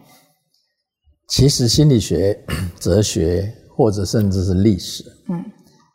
[1.28, 2.36] 其实，心理学、
[2.80, 5.44] 哲学，或者甚至是历史，嗯，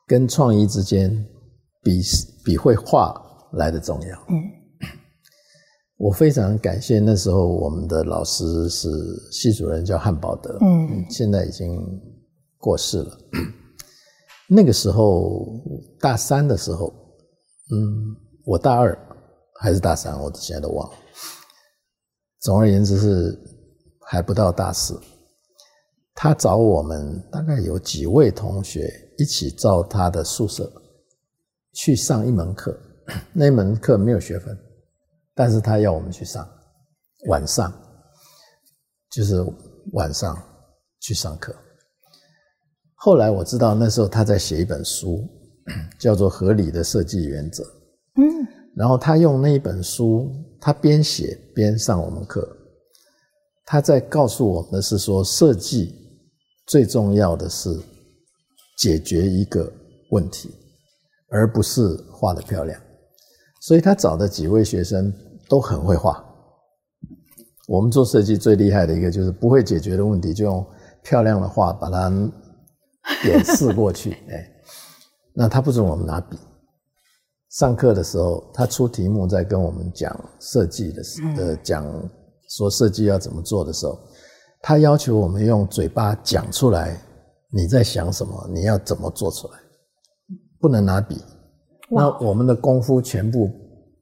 [0.07, 1.11] 跟创意之间
[1.83, 2.01] 比
[2.45, 3.13] 比绘画
[3.51, 4.17] 来的重要。
[4.29, 4.41] 嗯，
[5.97, 8.87] 我非常感谢那时候我们的老师是
[9.33, 10.57] 系主任，叫汉宝德。
[10.61, 11.69] 嗯，现在已经。
[12.65, 13.17] 过世了。
[14.49, 15.45] 那个时候
[15.99, 16.91] 大三的时候，
[17.71, 18.97] 嗯，我大二
[19.59, 20.97] 还是大三，我现在都忘了。
[22.39, 23.39] 总而言之是
[24.01, 24.99] 还不到大四。
[26.15, 30.71] 他找我们大概有几位同学一起到他的宿舍
[31.73, 32.75] 去上一门课。
[33.31, 34.57] 那门课没有学分，
[35.35, 36.49] 但是他要我们去上，
[37.27, 37.71] 晚上
[39.11, 39.45] 就是
[39.93, 40.35] 晚上
[41.01, 41.55] 去上课。
[43.05, 45.23] 后来我知道，那时候他在写一本书，
[45.99, 47.63] 叫做《合理的设计原则》。
[48.15, 48.23] 嗯，
[48.75, 50.27] 然后他用那一本书，
[50.59, 52.49] 他边写边上我们课。
[53.63, 55.93] 他在告诉我们的是说，设计
[56.65, 57.69] 最重要的是
[58.79, 59.71] 解决一个
[60.09, 60.49] 问题，
[61.29, 62.81] 而不是画得漂亮。
[63.61, 65.13] 所以他找的几位学生
[65.47, 66.25] 都很会画。
[67.67, 70.65] 我们做设计最厉害的一个就是不会解决的问题，就用
[71.03, 72.09] 漂亮的画把它
[73.25, 74.11] 掩饰过去。
[74.29, 74.51] 哎，
[75.33, 76.37] 那他不准我们拿笔。
[77.51, 81.85] 上课的时候，他出题目在跟我们讲设计的时，呃，讲
[82.49, 83.97] 说设计要怎么做的时候，
[84.61, 86.99] 他要求我们用嘴巴讲出来
[87.49, 89.53] 你在想什么，你要怎么做出来，
[90.59, 91.17] 不能拿笔。
[91.89, 93.49] 那我们的功夫全部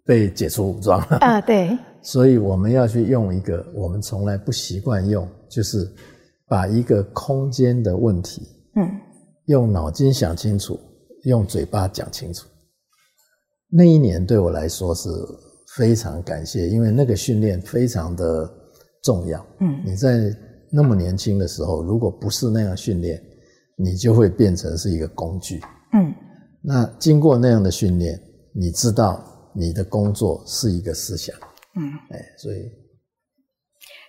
[0.05, 1.41] 被解除武装了啊！
[1.41, 5.87] 对， 所以我们要去用一个我们从来不习惯用，就是
[6.47, 8.41] 把一个空间的问题，
[8.75, 8.99] 嗯，
[9.45, 10.79] 用脑筋想清楚，
[11.23, 12.47] 用嘴巴讲清楚。
[13.69, 15.09] 那一年对我来说是
[15.75, 18.49] 非常感谢，因为那个训练非常的
[19.03, 19.45] 重要。
[19.59, 20.35] 嗯，你在
[20.71, 23.21] 那么年轻的时候，如果不是那样训练，
[23.75, 25.61] 你就会变成是一个工具。
[25.93, 26.13] 嗯。
[26.61, 28.17] 那经过那样的训练，
[28.53, 29.21] 你知道
[29.53, 31.35] 你的工作是一个思想，
[31.75, 32.71] 嗯，哎，所以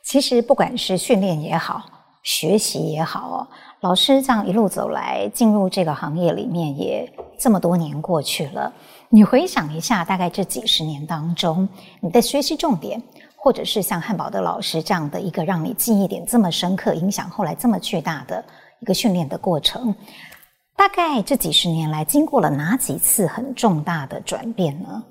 [0.04, 1.82] 其实不管是训练也好，
[2.22, 3.48] 学习也好哦，
[3.84, 7.06] 老师这样一路走来，进入这个行业里面也
[7.38, 8.72] 这么多年过去了，
[9.10, 11.68] 你回想一下，大概这几十年当中，
[12.00, 13.02] 你的学习重点，
[13.36, 18.42] 或者是像汉堡的老师这样的一个让你记忆点这么深刻、影响后来这么巨大的
[18.80, 19.94] 一个训练的过程。
[20.74, 25.04] 大概这几十年来，经过了哪几次很重大的转变呢？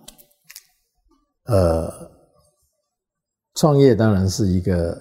[1.46, 1.94] 呃，
[3.54, 5.00] 创业当然是一个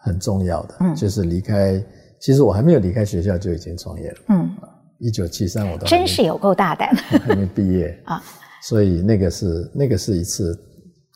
[0.00, 1.84] 很重要的，嗯，就是离开。
[2.20, 4.50] 其实我还没有离开学校就已经创业了，嗯，
[4.98, 8.22] 一九七三我都真是有够大胆， 还没毕业啊，
[8.62, 10.58] 所以那个是那个是一次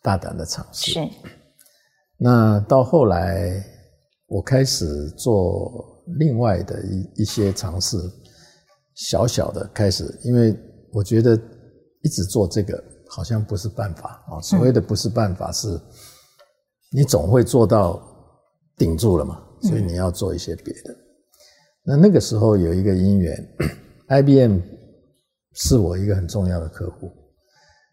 [0.02, 0.92] 大胆的尝试。
[0.92, 1.08] 是，
[2.16, 3.64] 那到后来
[4.28, 7.96] 我开始做另外的一一些尝试。
[8.94, 10.54] 小小的开始，因为
[10.92, 11.34] 我觉得
[12.02, 14.38] 一直做这个好像不是办法啊。
[14.42, 15.80] 所谓的不是办法是，
[16.92, 17.98] 你总会做到
[18.76, 20.96] 顶住了嘛，所以你要做一些别的。
[21.85, 23.37] 那那个时候有一个因缘
[24.09, 24.59] ，IBM
[25.55, 27.11] 是我一个很重要的客户。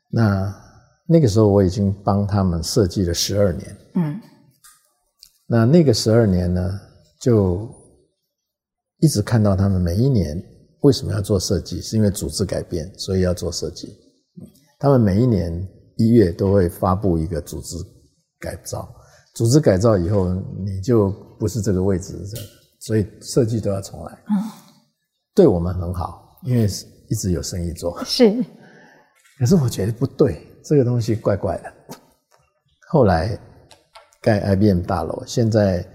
[0.09, 0.53] 那
[1.07, 3.77] 那个时候我已经帮他们设计了十二年。
[3.95, 4.19] 嗯。
[5.47, 6.79] 那那个十二年呢，
[7.21, 7.67] 就
[8.99, 10.43] 一直看到他们每一年。
[10.81, 11.81] 为什么要做设计？
[11.81, 13.93] 是因为组织改变，所以要做设计。
[14.79, 17.75] 他们每一年一月都会发布一个组织
[18.39, 18.89] 改造，
[19.39, 20.33] 组织改造以后
[20.65, 22.13] 你就不是这个位置，
[22.81, 24.11] 所以设计都要重来。
[24.27, 24.35] 嗯，
[25.33, 26.67] 对我们很好，因为
[27.07, 28.03] 一直有生意做。
[28.03, 28.43] 是，
[29.39, 31.73] 可是我觉得不对，这个东西怪怪的。
[32.89, 33.39] 后来
[34.21, 35.87] 盖 IBM 大楼，现在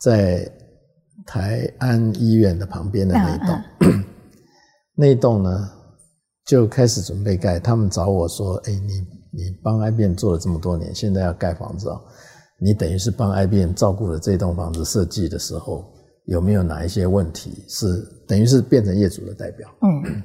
[0.00, 0.50] 在
[1.24, 3.62] 台安医院的旁边的那一栋。
[4.98, 5.70] 那一栋呢，
[6.46, 7.60] 就开始准备盖。
[7.60, 12.02] 他们找我说：“哎，你你帮 IBM 做了这么多年，现在要盖房子哦，
[12.62, 15.84] 你等于是帮 IBM 照顾了这栋房子设计的时候，
[16.26, 20.22] 有没有哪一些问题是等于是变成业主的代表？”嗯，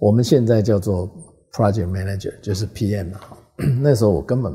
[0.00, 1.08] 我们现在叫做
[1.52, 3.38] Project Manager，就是 PM 哈。
[3.80, 4.52] 那时候我根本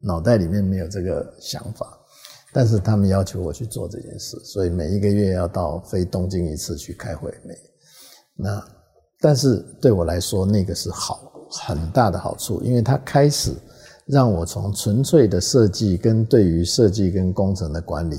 [0.00, 1.86] 脑袋里面没有这个想法，
[2.52, 7.30] 但是他们要求我去做这件事，所以每一个月要到飞东京一次去开会。
[7.44, 7.54] 每
[8.36, 8.64] 那，
[9.20, 13.52] 但是对我来说，那个是好很大的好处，因为他开始
[14.08, 18.18] 让我从纯粹的设计跟对于设计跟工程的管理，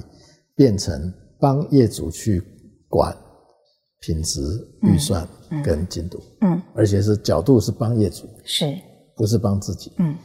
[0.56, 2.44] 变成帮业主去
[2.88, 3.16] 管
[4.00, 4.40] 品质、
[4.82, 5.28] 预算
[5.64, 8.78] 跟进度，嗯，嗯，而且是角度是帮业主，是，
[9.16, 10.16] 不是帮自己，嗯，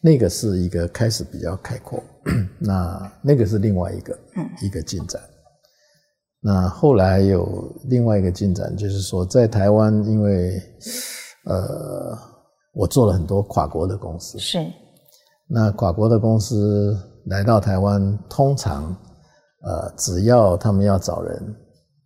[0.00, 2.02] 那个是一个开始比较开阔，
[2.60, 5.20] 那那个是另外一个，嗯，一个进展。
[6.40, 10.62] 那后来有另外一个进展，就是说在台湾，因为
[11.46, 12.16] 呃，
[12.74, 14.64] 我做了很多跨国的公司，是。
[15.48, 18.84] 那跨国的公司来到台湾，通常
[19.62, 21.56] 呃，只要他们要找人，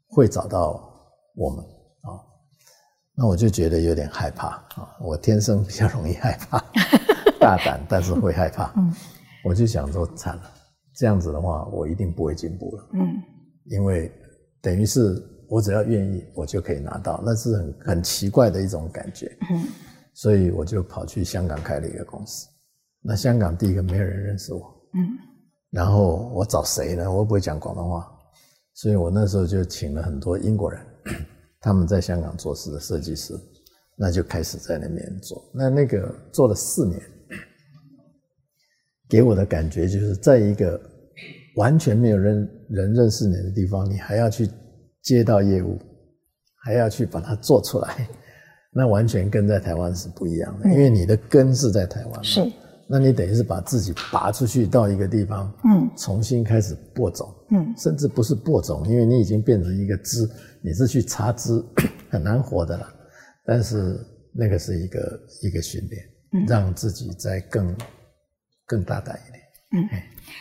[0.08, 0.80] 会找到
[1.36, 1.64] 我们
[2.02, 2.20] 啊。
[3.14, 6.58] 那我就觉得有点害怕啊，我天生比较容易害怕，
[7.40, 8.72] 大胆但是会害怕。
[8.76, 8.92] 嗯。
[9.44, 10.42] 我就想说，惨了，
[10.94, 12.88] 这样子的话，我一定不会进步了。
[12.94, 13.00] 嗯。
[13.66, 14.10] 因为。
[14.62, 15.16] 等于是
[15.48, 19.26] 我只要愿意，我就可以拿到，那是很很奇怪的一种感觉。
[19.50, 19.64] 嗯，
[20.12, 22.46] 所以我就跑去香港开了一个公司。
[23.02, 24.60] 那香港第一个没有人认识我。
[24.94, 25.00] 嗯，
[25.70, 27.10] 然后我找谁呢？
[27.10, 28.06] 我又不会讲广东话，
[28.74, 30.80] 所以我那时候就请了很多英国人，
[31.60, 33.34] 他们在香港做事的设计师，
[33.96, 35.42] 那就开始在那边做。
[35.54, 37.00] 那那个做了四年，
[39.08, 40.80] 给我的感觉就是在一个。
[41.56, 44.48] 完全没有人人认识你的地方，你还要去
[45.02, 45.76] 接到业务，
[46.62, 48.08] 还要去把它做出来，
[48.72, 52.24] 那完全跟在台湾是不一样的，嗯、因为你的根是在台湾。
[52.24, 52.40] 是。
[52.92, 60.28] 那你等于是把自己拔出去到一个地方，嗯，重新开始播种，嗯，甚至不是播种，因为你已经变成一个枝，
[60.60, 61.64] 你是去插枝，
[62.10, 62.86] 很难活的了。
[63.46, 63.96] 但是
[64.34, 67.76] 那个是一个一个训练，嗯，让自己再更
[68.66, 69.88] 更大胆一点，嗯。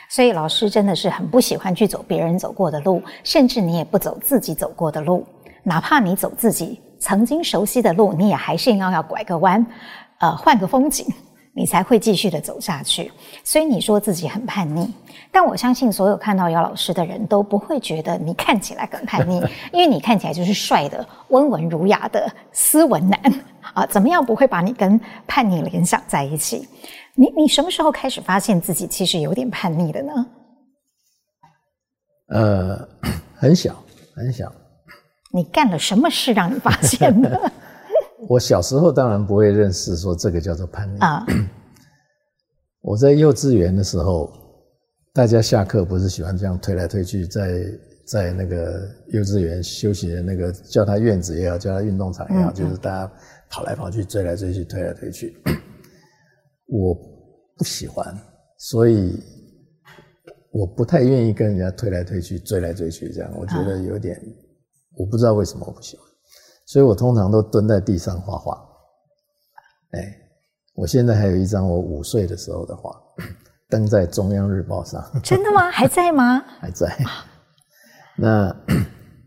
[0.10, 5.24] 所以老师真的是很不喜欢去走别人走过的路，甚至你也不走自己走过的路，
[5.64, 9.64] 哪怕你走自己曾经熟悉的路，你也还是要要拐个弯，
[10.20, 11.06] 呃，换个风景。
[11.60, 13.12] 你才会继续的走下去，
[13.44, 14.90] 所以你说自己很叛逆，
[15.30, 19.44] 但我相信所有看到姚老师的人都不会觉得你看起来很叛逆，
[19.74, 23.20] 因为你看起来就是帅的、温文儒雅的斯文男
[23.74, 26.66] 啊，怎么样不会把你跟叛逆联想在一起？
[27.14, 30.14] 你你什么时候开始发现自己其实有点叛逆的呢？
[32.30, 32.88] 呃，
[33.36, 33.76] 很小
[34.16, 34.50] 很小。
[35.34, 37.52] 你干了什么事让你发现的？
[38.30, 41.26] 我小时候当然不会认识说这个叫做叛逆啊。
[42.82, 44.32] 我在幼稚园的时候，
[45.16, 47.64] 大家下课不是喜欢这样推来推去，在
[48.08, 53.12] 在那个幼稚园休息的那个叫他院子也好，叫他运动场也好，就是大家
[53.50, 55.36] 跑来跑去，追来追去，推来推去。
[56.68, 56.94] 我
[57.58, 58.16] 不喜欢，
[58.60, 59.20] 所以
[60.52, 63.32] 我不太愿意跟人家推来推去，追来追去这样。
[63.36, 64.22] 我觉得有点，
[64.98, 66.08] 我不知道为什么我不喜欢。
[66.70, 68.54] 所以我通常都蹲在地上画画。
[69.94, 70.16] 哎，
[70.76, 72.96] 我现在还有一张我五岁的时候的画，
[73.70, 75.04] 登在中央日报上。
[75.24, 75.72] 真的吗？
[75.72, 76.40] 还在吗？
[76.62, 76.96] 还在。
[78.16, 78.56] 那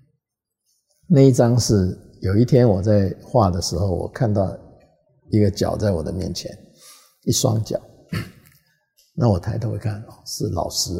[1.11, 4.57] 那一张是有一天我在画的时候，我看到
[5.33, 6.57] 一个脚在我的面前，
[7.25, 7.77] 一双脚。
[9.19, 10.93] 那我抬头一看，哦，是老师。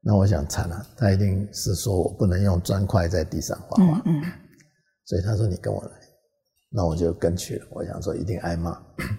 [0.00, 3.98] 那我想惨了，他一定是说我不能用砖块在地上画画。
[4.06, 4.22] 嗯嗯
[5.08, 5.90] 所以他说：“你跟我来。”
[6.70, 7.66] 那我就跟去了。
[7.70, 8.78] 我想说一定挨骂。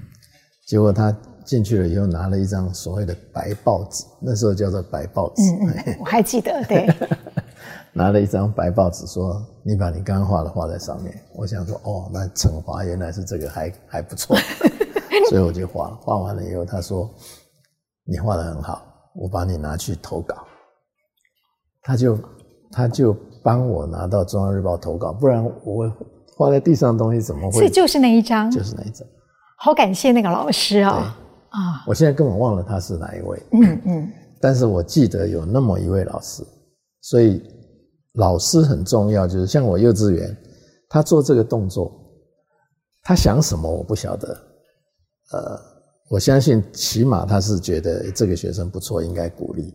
[0.67, 1.11] 结果他
[1.43, 5.41] 进去了以后，拿了一张所谓的白报纸，那时候叫做白报纸。
[5.41, 6.87] 嗯嗯， 我还记得，对。
[7.91, 14.37] 拿了一张白报纸，说：“你把你刚刚画的画在上面。”我想说：“哦，那惩罚原来是这个，还还不错。”
[15.31, 17.09] 所以我就画，画完了以后，他说
[18.05, 20.35] ：“你画的很好，我把你拿去投稿。”
[21.81, 22.19] 他就
[22.71, 23.17] 他就。
[23.49, 25.91] 帮我拿到中央日报投稿，不然我
[26.35, 27.57] 画在地上的东西怎么会？
[27.57, 29.07] 所以就是那一张，就是那一张。
[29.57, 31.57] 好感谢那个老师啊、哦！
[31.57, 33.41] 啊，我现在根本忘了他是哪一位。
[33.53, 34.11] 嗯嗯。
[34.39, 36.43] 但是我记得有那么一位老师，
[37.01, 37.41] 所以
[38.13, 39.27] 老师很重要。
[39.27, 40.37] 就是像我幼稚园，
[40.87, 41.91] 他做这个动作，
[43.01, 44.27] 他想什么我不晓得。
[45.31, 45.59] 呃，
[46.11, 49.73] 我相信起码他是觉得这个学生不错，应该鼓励。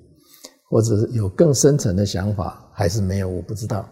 [0.74, 3.88] 或者是有更深层的想法，还是没有，我不知道。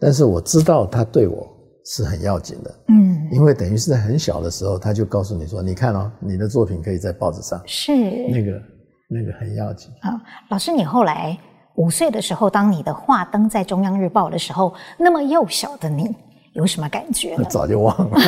[0.00, 1.46] 但是我知道他对我
[1.86, 7.92] 是很要紧的，嗯，因为等于是在很小的时候，他就告诉你说：“你看哦，你的作品可以在报纸上。”是
[8.28, 8.60] 那个
[9.08, 10.20] 那个很要紧啊。
[10.50, 11.38] 老师，你后来
[11.76, 16.12] 五岁的时候，当你的画登在中央日报的时候，那么幼小的你
[16.54, 17.44] 有什么感觉呢？
[17.48, 18.18] 早就忘了。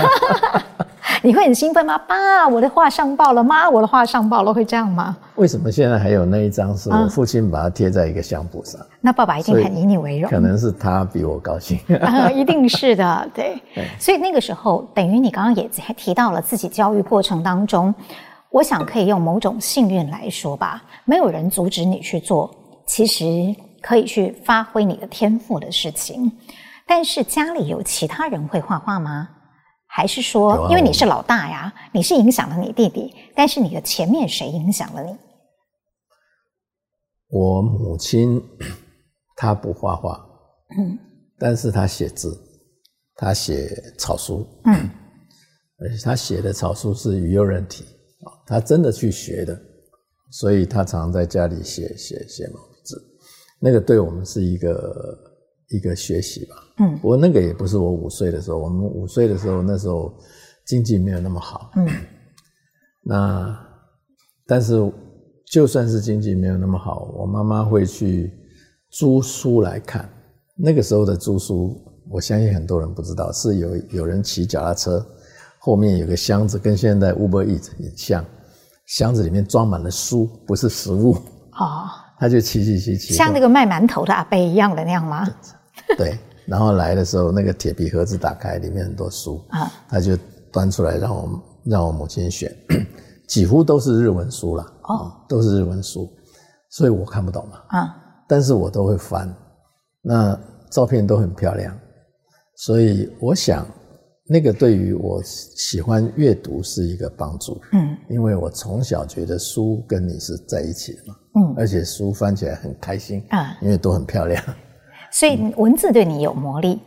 [1.23, 1.99] 你会很兴奋吗？
[1.99, 3.69] 爸，我的画上报了妈？
[3.69, 5.17] 我的画上报了，会这样吗？
[5.37, 6.77] 为什么现在还有那一张？
[6.77, 8.81] 是我父亲把它贴在一个相簿上。
[9.01, 10.31] 那爸爸一定很以你为荣。
[10.31, 11.79] 可能是他比我高兴。
[12.01, 13.61] 啊，一定是的， 对。
[13.75, 13.87] 对。
[13.99, 17.95] 所以那个时候，等于你刚刚也还提到了自己教育过程当中，
[18.51, 22.51] 我想可以用某种幸运来说吧，没有人阻止你去做，
[22.87, 23.25] 其实
[23.83, 26.31] 可以去发挥你的天赋的事情。
[26.87, 29.29] 但是家里有其他人会画画吗？
[29.97, 35.17] 还是说，因为你是老大呀，你是影响了你弟弟，但是你的前面谁影响了你？
[37.31, 38.39] 我母亲，
[39.37, 40.23] 她不画画，
[40.77, 40.99] 嗯，
[41.39, 42.39] 但是她写字，
[43.15, 44.91] 她写草书，嗯，
[45.81, 47.83] 而且她写的草书是语幼人体
[48.27, 49.59] 啊，她真的去学的，
[50.31, 53.03] 所以她常常在家里写写写毛笔字，
[53.59, 55.26] 那个对我们是一个。
[55.69, 60.15] 一个学习吧，嗯，不过那个也不是我五岁的时候，我们五岁的时候，那时候
[60.65, 61.89] 经济没有那么好，嗯，
[63.03, 63.59] 那
[64.47, 64.75] 但是
[65.51, 68.33] 就算是经济没有那么好，我妈妈会去
[68.91, 70.09] 租书来看。
[70.57, 71.77] 那个时候的租书，
[72.09, 75.05] 我相信很多人不知道，是有有人骑脚踏车，
[75.59, 78.25] 后面有个箱子，跟现在 Uber Eats 很像，
[78.87, 81.13] 箱子里面装满了书，不是食物，
[81.59, 81.85] 哦，
[82.19, 85.29] 他就骑骑骑骑，像那个卖馒头的阿伯一样的那样吗？
[85.97, 90.17] 对，然后来的时候，那个铁皮盒子打开，里面很多书啊，他就
[90.53, 92.55] 端出来让我让我母亲选，
[93.29, 96.09] 几乎都是日文书啦，哦，都是日文书，
[96.71, 97.97] 所以我看不懂嘛，啊，
[98.29, 99.33] 但是我都会翻，
[100.03, 100.39] 那
[100.71, 101.77] 照片都很漂亮，
[102.57, 103.67] 所以我想
[104.29, 114.43] 那个对于我喜欢阅读是一个帮助，嗯，因为我从小觉得书跟你是在一起的嘛，嗯，而且书翻起来很开心啊，因为都很漂亮，
[115.17, 116.79] 所以文字对你有魔力，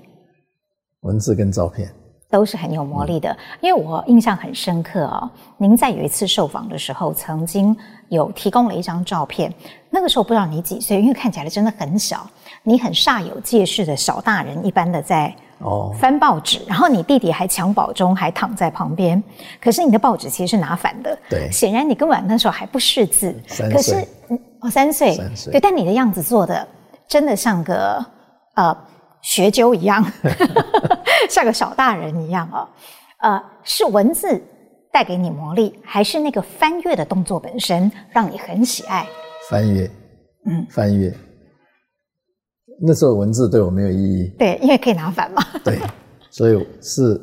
[1.00, 1.92] 文字跟照片
[2.30, 3.36] 都是很有魔力的。
[3.60, 5.28] 因为我印象很深刻哦，
[5.58, 7.76] 您在有一次受访的时候，曾经
[8.10, 9.52] 有提供了一张照片，
[9.90, 12.30] 那个时候不知道你几岁，因为看起来真的很小，
[12.62, 15.36] 你很煞有介事的小大人一般的在。
[15.62, 19.22] 哦，翻报纸，然后你弟弟还襁褓中，还躺在旁边。
[19.60, 23.36] 可是你的报纸其实是拿反的，对，显然你根本那时候还不识字。
[23.48, 24.08] 三岁，可是
[24.60, 26.66] 哦，三岁，三岁，对，但你的样子做的
[27.08, 28.06] 真的像个
[28.60, 28.78] 呃
[29.22, 30.06] 学究一样，
[31.30, 32.68] 像个小大人一样哦。
[33.20, 34.42] 呃，是文字
[34.92, 39.08] 带给你魔力，还是那个翻阅的动作本身让你很喜爱？
[39.50, 39.90] 翻阅，
[40.46, 41.14] 嗯，翻阅。
[42.82, 45.44] 那时候文字对我没有意义，对，因为可以拿反嘛。
[45.64, 45.80] 对，
[46.30, 47.20] 所以是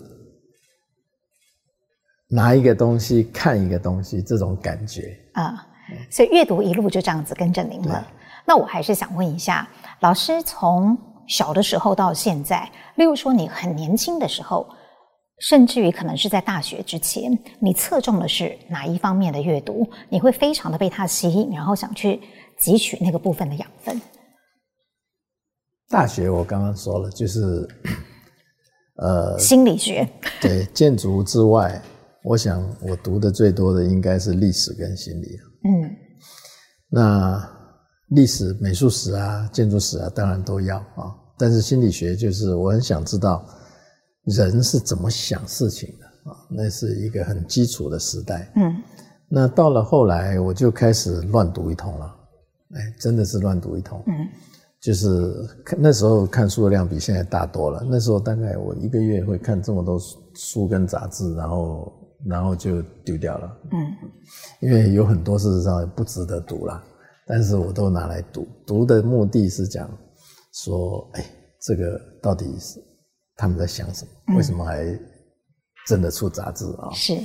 [2.29, 5.67] 拿一个东西看一个东西，这种感觉啊。
[6.11, 8.07] 所以阅读一路就这样子跟着您了。
[8.45, 9.67] 那我还是想问一下，
[10.01, 10.97] 老师从
[11.29, 14.67] 小的时候到现在，例如说你很年轻的时候，
[15.41, 19.87] 甚至于可能是在大学之前，你侧重的是哪一方面的阅读？
[20.09, 22.21] 你会非常的被它吸引，然后想去
[22.61, 24.01] 汲取那个部分的养分。
[25.89, 27.41] 大学我刚刚说了，就是，
[28.97, 30.09] 呃，心理学。
[30.41, 31.81] 对，建筑之外，
[32.25, 35.27] 我想我读的最多的应该是历史跟心理。
[35.65, 35.97] 嗯，
[36.89, 37.56] 那
[38.09, 41.15] 历史、美术史啊、建筑史啊，当然都要啊。
[41.39, 43.45] 但是心理学就是我很想知道
[44.25, 48.51] 人是怎么想事情的啊，那是一个很基础的时代。
[48.57, 48.83] 嗯，
[49.29, 52.17] 那到了后来，我就开始乱读一通了。
[52.75, 54.03] 哎，真的是乱读一通。
[54.07, 54.13] 嗯。
[54.79, 55.35] 就是
[55.65, 57.85] 看那时候看书的量比现在大多了。
[57.91, 59.99] 那时候大概我一个月会看这么多
[60.35, 61.93] 书跟杂志，然后
[62.25, 63.59] 然后就丢掉了。
[63.73, 63.79] 嗯，
[64.61, 66.81] 因为有很多事实上不值得读了，
[67.27, 68.47] 但是我都拿来读。
[68.67, 69.91] 读的目的是讲
[70.53, 71.25] 说，哎，
[71.61, 72.81] 这个到底是
[73.37, 74.37] 他们在想什么？
[74.37, 74.99] 为什么还
[75.87, 76.91] 真的出杂志啊？
[76.93, 77.19] 是。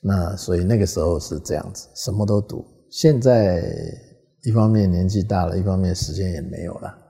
[0.00, 2.64] 那所以那个时候是这样子，什么都读。
[2.90, 3.64] 现在
[4.42, 7.02] 一方面年纪大了，一方面时间也没有了。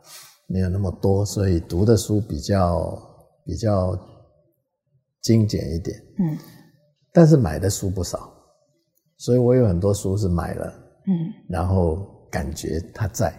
[0.47, 3.03] 没有那么多，所以读的书比较
[3.47, 3.99] 比较
[5.22, 5.99] 精简一点。
[6.18, 6.38] 嗯，
[7.14, 8.30] 但是买的书不少，
[9.16, 10.66] 所以我有很多书是买了，
[11.07, 13.32] 嗯，然后感觉它在，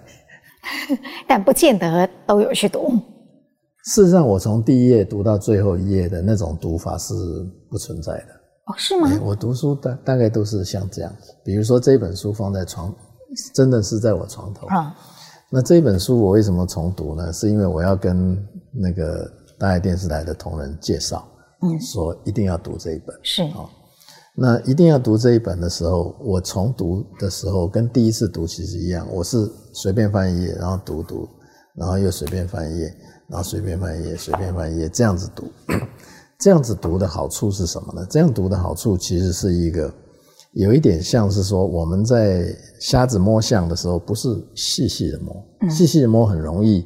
[1.27, 2.89] 但不见得都有去读。
[3.87, 7.13] 事实上，我从第一页读到最后一页的那种读法是
[7.69, 8.27] 不存在的。
[8.67, 9.11] 哦，是吗？
[9.21, 12.95] 我读书大大概都是像这样，比如说这本书放在床，
[13.53, 14.65] 真的是在我床头。
[14.67, 14.95] 啊。
[15.51, 17.31] 那这本书我为什么重读呢？
[17.33, 18.35] 是因为我要跟
[18.71, 19.29] 那个
[19.59, 21.27] 大爱电视台的同仁介绍，
[21.61, 23.15] 嗯，说一定要读这一本。
[23.21, 23.69] 是哦，
[24.37, 31.27] 那一定要读这一本的时候，我重读的时候跟第一次读其实一样，我是随便翻一页，然后读读，
[31.75, 32.93] 然后又随便翻一页，
[33.29, 35.45] 然后随便翻一页，随便翻一页，这样子读。
[36.37, 38.05] 这样子读的好处是什么呢？
[38.09, 39.93] 这样读的好处其实是一个。
[40.51, 42.47] 有一点像是说，我们在
[42.79, 46.85] 瞎子摸象的时候，不是细细的摸，细细的摸很容易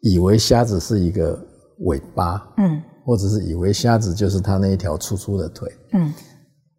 [0.00, 1.38] 以为瞎子是一个
[1.80, 6.14] 尾巴，嗯，或者是以为瞎子就是他那一条粗粗的腿，嗯，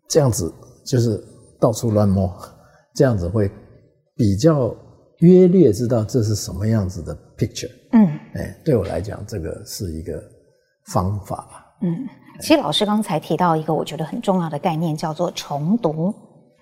[0.07, 0.53] 这样子
[0.85, 1.21] 就是
[1.59, 2.31] 到处乱摸，
[2.95, 3.51] 这样子会
[4.15, 4.75] 比较
[5.19, 10.21] 约略知道这是什么样子的 picture，嗯，哎，对我来讲，这个是一个
[10.87, 12.07] 方法吧，嗯。
[12.41, 16.13] 其实老师刚才提到一个我觉得很重要的概念，叫做重读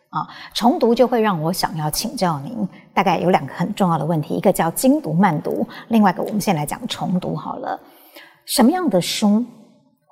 [0.09, 0.21] 啊。
[0.53, 2.55] 重读就会让我想要请教您，
[2.93, 7.79] 大概有两个很重要的问题，一个叫精读慢读，另外一个我们先来讲重读好了。
[8.45, 9.43] 什么样的书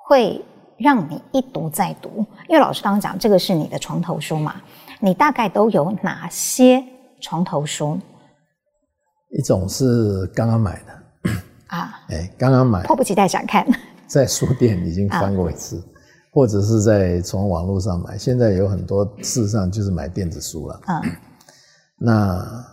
[0.08, 0.44] 会
[0.82, 2.26] 让你一读再读？
[2.48, 4.56] 因为老师刚刚讲这个是你的床头书嘛，
[5.00, 6.84] 你大概都有哪些
[7.20, 7.98] 床头书？
[9.30, 11.32] 一种是刚刚买的
[11.68, 13.66] 啊，哎，刚刚买，迫不及待想看。
[14.06, 15.84] 在书店已经翻过一次，啊、
[16.34, 18.18] 或者是在从网络上买。
[18.18, 20.80] 现在有很多事实上就是买电子书了。
[20.84, 21.00] 啊，
[21.98, 22.64] 那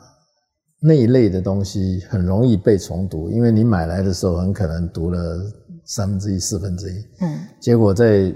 [0.81, 5.39] 那一类的东西很容易被重读，因为你买来的时候很可能读了
[5.89, 7.03] 三分之一、四分之一。
[7.21, 8.33] 嗯，结果在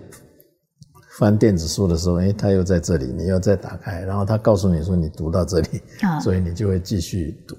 [1.19, 7.55] 翻电子书的时候，哎，它又在这里，你要再打开，然后它告诉你说你读到这里，啊，所以你就会继续读。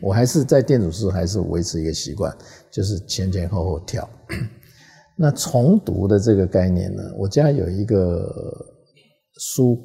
[0.00, 2.32] 我还是在电子书还是维持一个习惯，
[2.70, 4.08] 就是前前后后跳。
[5.18, 7.02] 那重读的这个概念呢？
[7.18, 8.32] 我家有一个
[9.40, 9.76] 书，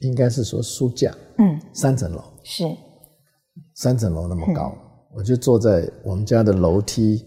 [0.00, 2.64] 应该是说书架，嗯，三层楼，是
[3.74, 7.24] 三层楼那么高，嗯，我就坐在我们家的楼梯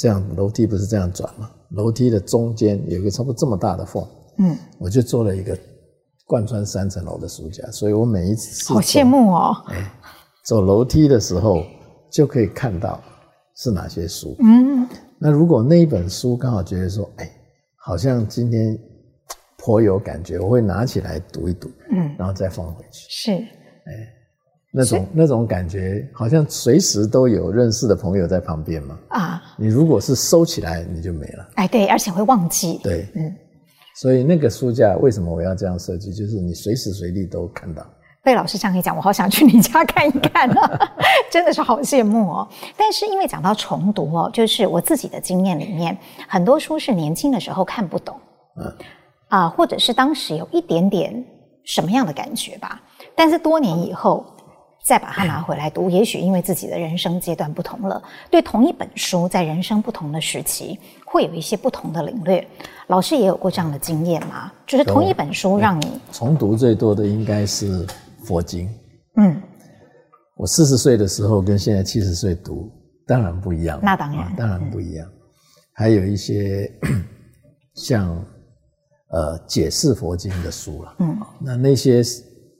[0.00, 1.50] 这样楼梯不是这样转吗？
[1.72, 4.02] 楼梯的中间有一个差不多这么大的缝，
[4.38, 5.54] 嗯，我就做了一个
[6.24, 9.92] 贯穿三层楼的书架，所以我每一次好羡慕哦，哎，
[10.46, 11.62] 走楼梯的时候
[12.10, 12.98] 就可以看到
[13.56, 14.88] 是哪些书，嗯，
[15.18, 17.30] 那如果那一本书刚好觉得说，哎，
[17.76, 18.78] 好像今天
[19.58, 24.19] 颇有感觉，我会拿起来读一读，嗯，然后再放回去，是，哎。
[24.72, 28.98] 那种那种感觉，好像随时都有认识的朋友在旁边嘛。
[29.08, 31.48] 啊，你如果是收起来，你就没了。
[31.56, 32.78] 哎，对，而且会忘记。
[32.82, 33.34] 对，嗯。
[33.96, 36.12] 所以那个书架为什么我要这样设计？
[36.12, 37.84] 就是你随时随地都看到。
[38.22, 40.92] 被老师这样一讲，我好想去你家看一看啊！
[41.30, 42.48] 真的是好羡慕哦。
[42.76, 45.98] 但是因为讲到重读哦，就是我自己的经验里面，
[46.28, 48.14] 很多书是年轻的时候看不懂，
[48.56, 48.72] 嗯，
[49.28, 51.24] 啊，或者是当时有一点点
[51.64, 52.80] 什么样的感觉吧，
[53.16, 54.24] 但是多年以后。
[54.82, 62.44] 再把它拿回来读，也许因为自己的人生阶段不同了，对同一本书，在人生不同的时期，会有一些不同的领略。
[62.86, 64.50] 老师也有过这样的经验吗？
[64.66, 67.86] 就是同一本书让你重读最多的应该是
[68.24, 68.68] 佛经。
[69.16, 69.40] 嗯，
[70.36, 72.68] 我四十岁的时候跟现在七十岁读
[73.06, 75.06] 当然不一样，那当然、啊、当然不一样。
[75.74, 76.68] 还有一些
[77.74, 78.08] 像
[79.10, 82.02] 呃解释佛经的书了，嗯，那那些。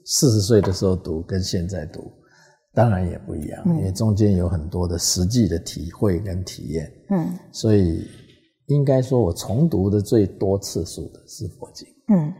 [0.05, 2.11] 四十岁的时候读跟现在读，
[2.73, 6.91] 当然也不一样，嗯、因为中间有很多的实际的体会跟体验。
[7.09, 8.07] 嗯，所以
[8.67, 11.87] 应该说我重读的最多次数的是佛经。
[12.07, 12.33] 嗯，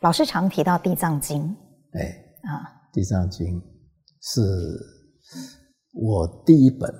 [0.00, 1.42] 老师常提到《地藏经》。
[1.98, 2.02] 哎
[2.42, 2.62] 啊，
[2.94, 3.60] 《地藏经》
[4.20, 4.42] 是
[5.94, 6.92] 我第一本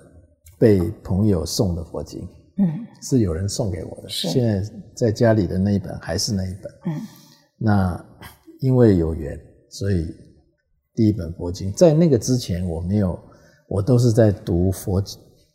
[0.59, 2.21] 被朋友送的佛经。
[2.59, 4.09] 嗯，是有人送给我的。
[4.09, 6.73] 是现在在家里的那一本还是那一本。
[6.87, 7.01] 嗯，
[7.57, 8.05] 那
[8.61, 9.39] 因为有缘。
[9.73, 10.07] 所以，
[10.95, 13.19] 第一本佛经在那个之前我没有，
[13.69, 15.03] 我都是在读佛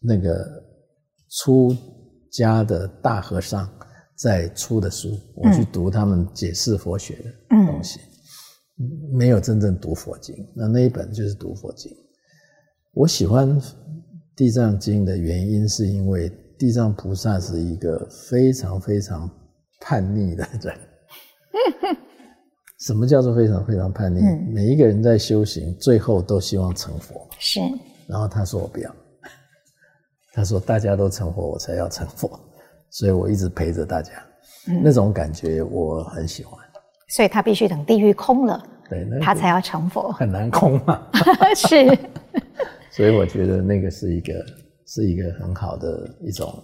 [0.01, 0.43] 那个
[1.29, 1.75] 出
[2.31, 3.69] 家的大和尚
[4.15, 7.99] 在出的书，我去读他们解释佛学的东西，
[9.13, 10.35] 没有真正读佛经。
[10.55, 11.95] 那那一本就是读佛经。
[12.93, 13.61] 我喜欢
[14.35, 19.29] 地藏经的原因是因为地藏菩萨是一个非常非常
[19.79, 20.75] 叛逆的人。
[22.79, 24.19] 什么叫做非常非常叛逆？
[24.21, 27.27] 嗯、每一个人在修行，最后都希望成佛。
[27.39, 27.59] 是。
[28.07, 28.95] 然后他说我不要，
[30.33, 32.39] 他说大家都成佛，我才要成佛，
[32.91, 34.11] 所以我一直陪着大家。
[34.69, 36.59] 嗯、那种感觉我很喜欢。
[37.09, 40.11] 所以他必须等地狱空了，对，那个、他才要成佛。
[40.11, 41.09] 很难空嘛。
[41.55, 41.97] 是。
[42.91, 44.33] 所以我觉得那个是一个
[44.85, 46.63] 是一个很好的一种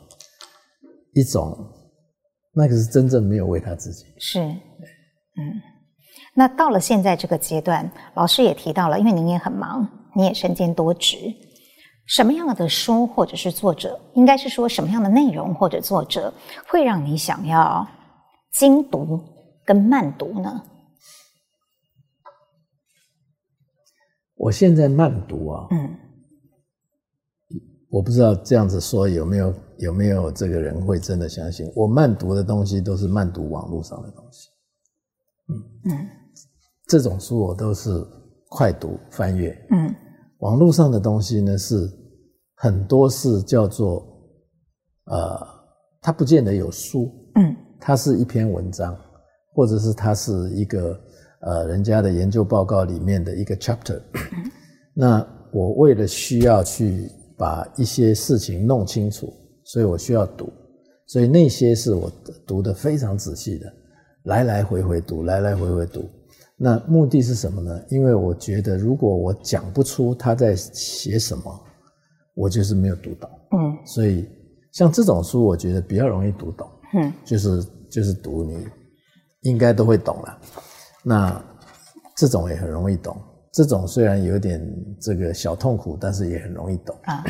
[1.13, 1.57] 一种，
[2.53, 4.05] 那个是真正没有为他自己。
[4.19, 4.39] 是。
[4.41, 4.53] 嗯。
[6.35, 11.15] 那到了现在这个阶段，老师也提到了，因为您也很忙，你也身兼多职，
[12.07, 16.33] 什么样的书或者是作者，应该是说什么样的内容或者作者，
[16.67, 17.87] 会让你想要
[18.53, 19.19] 精读
[19.63, 20.63] 跟慢读呢？
[24.35, 25.95] 我现在慢读啊，嗯，
[27.91, 34.49] 我不知道这样子说有没有有没有这个人会真的相信我慢读的东西都是慢读网络上的东西，
[35.47, 36.09] 嗯嗯。
[36.87, 37.89] 这种书我都是
[38.49, 39.93] 快读翻阅，嗯，
[40.39, 41.89] 网络上的东西呢是
[42.55, 44.05] 很多是叫做，
[45.05, 45.39] 呃，
[46.01, 48.95] 它不见得有书，嗯，它是一篇文章，
[49.53, 50.99] 或者是它是一个
[51.41, 54.51] 呃人家的研究报告里面的一个 chapter，嗯，
[54.93, 60.51] 那我为了需要去把一些事情弄清楚，所以我需要读，
[61.07, 62.11] 所以那些是我
[62.45, 63.73] 读的非常仔细的，
[64.25, 66.07] 来来回回读，来来回回读。
[66.55, 67.83] 那目的是什么呢？
[67.89, 71.65] 因为我觉得，如果我讲不出他在写什么，
[72.35, 73.29] 我就是没有读懂。
[73.51, 74.29] 嗯，所以
[74.71, 76.69] 像这种书，我觉得比较容易读懂。
[76.93, 78.65] 嗯，就是就是读你
[79.41, 80.39] 应该都会懂了。
[81.03, 81.43] 那
[82.15, 83.19] 这种也很容易懂。
[83.51, 84.63] 这种虽然有点
[85.01, 86.95] 这个小痛苦，但是也很容易懂。
[87.03, 87.25] 啊，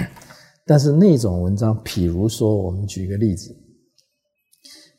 [0.66, 3.56] 但是那种文章，譬如说，我们举个例子，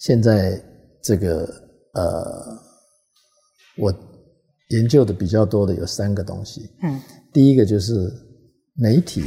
[0.01, 0.61] 现在
[1.03, 1.45] 这个
[1.93, 2.59] 呃，
[3.77, 3.95] 我。
[4.69, 7.01] 研究的比较多的有三个东西，嗯，
[7.33, 8.11] 第一个就是
[8.75, 9.23] 媒体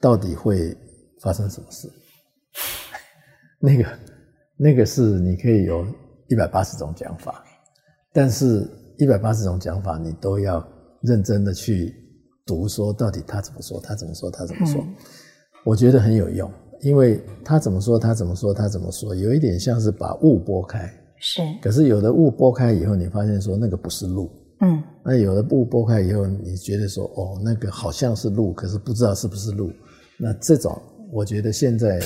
[0.00, 0.74] 到底会
[1.20, 1.88] 发生什么事，
[3.60, 3.98] 那个
[4.56, 5.86] 那个是你可以有
[6.28, 7.44] 一百八十种讲法，
[8.12, 8.66] 但是
[8.98, 10.66] 一百八十种讲法你都要
[11.02, 11.94] 认真的去
[12.46, 14.94] 读，说到底他怎么说，他怎么说，他怎么说，嗯，
[15.64, 16.50] 我觉得很有用，
[16.80, 20.90] 因为他怎么说，他怎么说，他怎么说，有一点像是把雾拨开。
[21.26, 29.72] 是，可是有的雾拨开以后，你发现说那个不是路，嗯，那有的雾拨开以后，你觉得说哦，那个好像是路，可是不知道是不是路。
[30.18, 30.78] 那这种，
[31.10, 31.98] 我觉得现在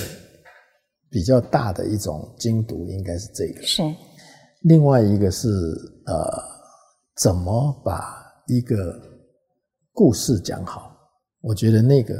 [1.09, 3.61] 比较大的一种精读，应该是这个。
[3.61, 3.83] 是。
[4.61, 5.49] 另外一个是
[6.05, 6.15] 呃，
[7.21, 8.15] 怎么把
[8.47, 8.97] 一个
[9.91, 10.95] 故事讲好？
[11.41, 12.15] 我觉得那个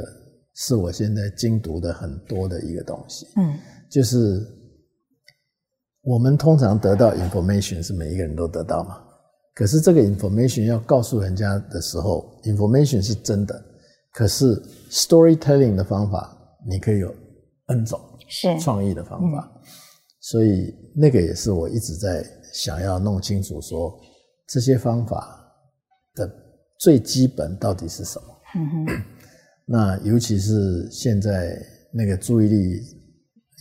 [0.54, 3.26] 是我现在精读的很多的一个东西。
[3.36, 3.58] 嗯，
[3.90, 4.46] 就是
[6.02, 8.98] 我们通常得到 information 是每一个人都得到嘛，
[9.54, 13.62] 可是这个 information 要告诉人家的时候，information 是真的，
[14.12, 14.54] 可是
[14.90, 16.36] storytelling 的方法
[16.66, 17.14] 你可以有
[17.66, 19.52] N 种，是创意的方法。
[19.56, 19.60] 嗯
[20.22, 22.22] 所以那个也是我一直在
[22.52, 23.98] 想要弄清楚，说
[24.46, 25.34] 这些方法
[26.14, 26.30] 的
[26.78, 28.26] 最基本到底是什么？
[28.54, 29.02] 嗯哼。
[29.64, 31.58] 那尤其是现在
[31.90, 32.80] 那个注意力，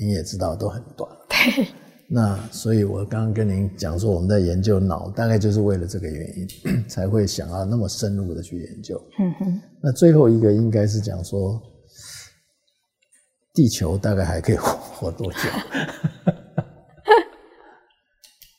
[0.01, 1.09] 你也知道都很短。
[1.29, 1.65] 对。
[2.11, 6.47] 那所以我刚刚跟您讲说，我们在研究脑，大概就是为了这个原因，
[6.89, 8.99] 才会想要那么深入的去研究。
[9.19, 9.61] 嗯哼。
[9.81, 11.61] 那最后一个应该是讲说，
[13.53, 15.37] 地球大概还可以活 活多久？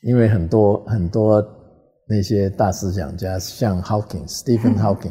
[0.03, 1.45] 因为很多很多
[2.09, 5.11] 那些大思想家，像 Hawking、Stephen Hawking，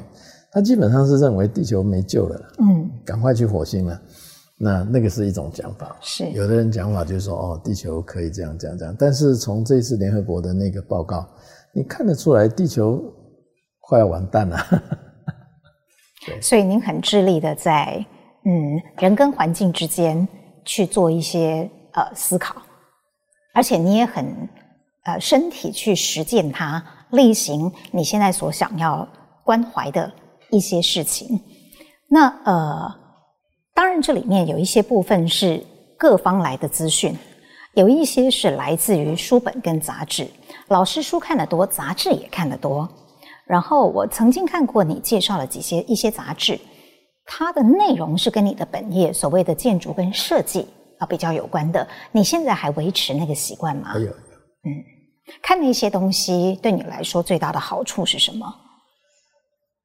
[0.52, 4.02] 他基本上是认为地球没救了，嗯，赶快去火星了。
[4.60, 8.96] 那那个是一种讲法，是有的人讲法就是说，哦，地球可以这样这样这样。
[9.00, 11.26] 但是从这次联合国的那个报告，
[11.74, 13.02] 你看得出来，地球
[13.80, 14.58] 快要完蛋了。
[16.28, 18.06] 对，所以您很致力的在
[18.44, 20.28] 嗯人跟环境之间
[20.66, 22.56] 去做一些呃思考，
[23.54, 24.26] 而且你也很。
[25.06, 29.08] 呃，身体去实践它，例行你现在所想要
[29.46, 30.12] 关怀的
[30.52, 31.40] 一些事情。
[32.10, 32.94] 那呃，
[33.80, 35.64] 当然这里面有一些部分是
[35.98, 37.18] 各方来的资讯，
[37.76, 40.28] 有一些是来自于书本跟杂志。
[40.68, 42.86] 老师书看得多，杂志也看得多。
[43.46, 46.60] 然后我曾经看过你介绍了几些一些杂志，
[47.26, 50.68] 它的内容是跟你的本业所谓的建筑跟设计
[50.98, 51.88] 啊比较有关的。
[52.12, 53.94] 你现在还维持那个习惯吗？
[53.96, 54.70] 嗯，
[55.42, 58.46] 看那些东西对你来说最大的好处是什么？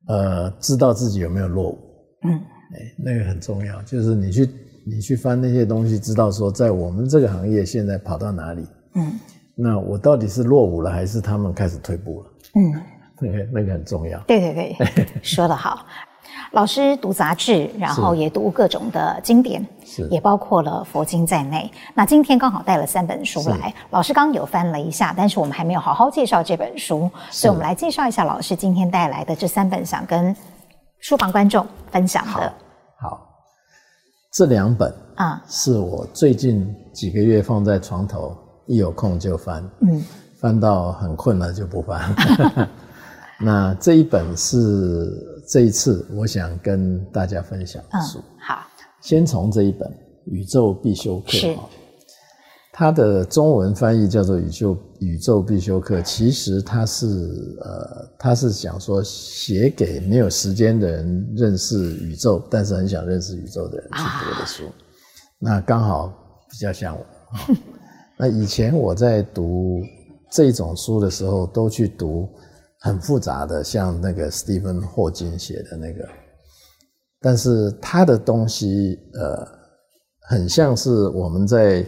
[0.09, 1.79] 呃，知道自己有没有落伍。
[2.25, 4.51] 嗯，哎，那个很重要，就是你去
[4.85, 8.67] 你去翻那些东西，知道说在我们这个行业现在跑到哪里。
[8.95, 9.19] 嗯，
[9.55, 12.31] 那我到底是落伍了，还是他们开始退步了？
[12.55, 12.83] 嗯，
[13.21, 14.19] 那个那个很重要。
[14.27, 15.87] 对对对， 说得好。
[16.53, 21.69] 老师读杂志，然后也读各种的经典，是也包括了佛经在内。
[21.95, 30.35] 那今天刚好带了三本书来，老师刚有翻了一下，但是我们还没有好好介绍这本书，所以我们来介绍一下老师今天带来的这三本，想跟
[31.01, 32.53] 书房观众分享的。
[34.35, 40.03] 这两本啊，是我最近几个月放在床头，一有空就翻，嗯，
[40.35, 42.69] 翻到很困了就不翻。
[43.41, 45.31] 那这一本是。
[45.47, 48.19] 这一次，我想跟大家分享的书。
[48.19, 48.67] 嗯，好，
[49.03, 49.87] 先从这一本
[50.25, 51.55] 《宇宙必修课》是，
[52.77, 56.01] 它的中文翻译叫做《宇宙宇宙必修课》。
[56.03, 57.07] 其实它是
[57.61, 64.67] 呃，它是想说写给没有时间的人认识宇宙，但是很想认识宇宙的人去读的书。
[64.67, 64.73] 啊，
[65.39, 66.13] 那刚好
[66.51, 67.07] 比较像我。
[68.19, 69.81] 那以前我在读
[70.33, 72.29] 这种书的时候，都去读。
[72.81, 76.07] 很复杂的，像那个史蒂芬霍金写的那个，
[77.19, 79.49] 但是他的东西呃，
[80.29, 81.83] 很像是我们在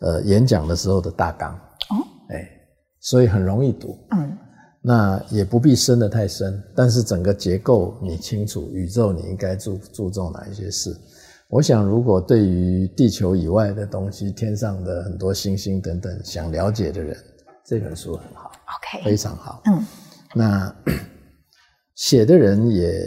[0.00, 1.52] 呃演讲的时候的大纲
[1.90, 1.96] 哦，
[2.30, 2.48] 哎，
[3.00, 4.36] 所以很容易读，嗯，
[4.82, 10.96] 那也不必深得太深，但是整个结构你清楚，宇宙你应该注注重哪一些事？
[11.48, 17.16] 我想，如果对于地球以外的东西，天上的很多星星等等想了解的人，
[17.64, 18.50] 这本书很好
[18.96, 19.84] ，OK，非常好，嗯。
[20.34, 20.74] 那
[21.94, 23.00] 写的人也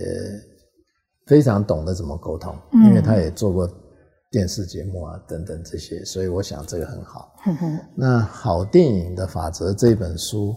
[1.28, 3.70] 非常懂得怎么沟通，因为他也做过
[4.32, 7.34] 电视节目啊等等这些，所以我想这个很好。
[7.96, 10.56] 那好电影的法则这本书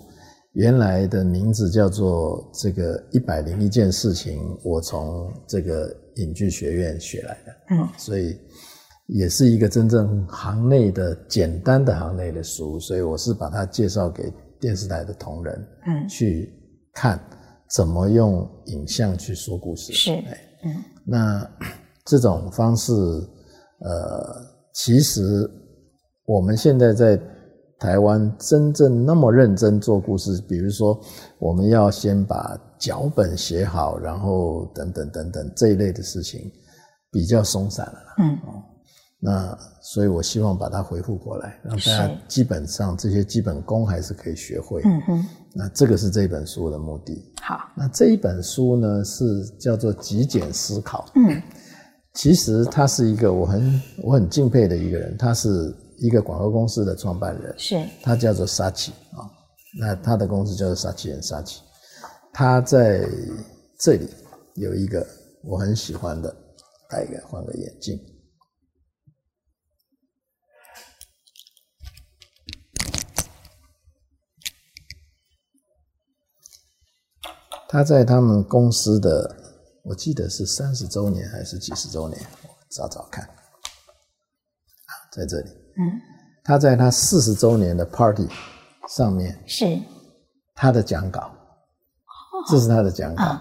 [0.53, 8.39] 原来的名字叫做《这个一百零一件事情》，我从这个影剧学院学来的，嗯，所以
[9.07, 16.53] 也是一个真正行内的简单的行内的书，所以我是把它介绍给电视台的同仁，嗯，去。
[16.95, 17.19] 看
[17.71, 19.95] 怎么用影像去说故事。
[19.95, 20.13] 是，
[20.63, 21.51] 嗯，那
[22.05, 22.93] 这种方式，
[23.85, 25.49] 呃，其实
[26.25, 27.21] 我们现在在
[27.79, 30.99] 台湾真正那么认真做故事，比如说
[31.39, 36.51] 我们要先把脚本写好，然后等等等等这一类的事情
[37.11, 38.39] 比较松散了，嗯。
[39.25, 44.83] 那所以，我希望把它回复过来，让大家基本上这些基本功还是可以学会。
[44.85, 45.27] 嗯哼。
[45.55, 47.33] 那这个是这本书的目的。
[47.41, 47.57] 好。
[47.77, 51.09] 那这一本书呢，是叫做极简思考。
[51.15, 51.41] 嗯。
[52.15, 59.25] 其实他是一个我很我很敬佩的一个人，他是一个广告公司的创办人，是，他叫做沙奇啊，
[59.81, 61.63] 那他的公司叫做沙奇人沙奇，
[62.33, 63.09] 他在
[63.81, 64.07] 这里
[64.57, 65.07] 有一个
[65.43, 66.37] 我很喜欢的，
[66.91, 67.99] 戴个换个眼镜，
[77.69, 79.42] 他在他们公司的。
[79.83, 82.21] 我记得是三十周年还是几十周年？
[82.43, 83.25] 我找找看。
[83.25, 85.49] 啊，在这里。
[85.49, 86.01] 嗯。
[86.45, 88.29] 他在他四十周年的 party
[88.89, 89.81] 上面是
[90.55, 91.31] 他的讲稿，
[92.49, 93.41] 这是他的讲稿。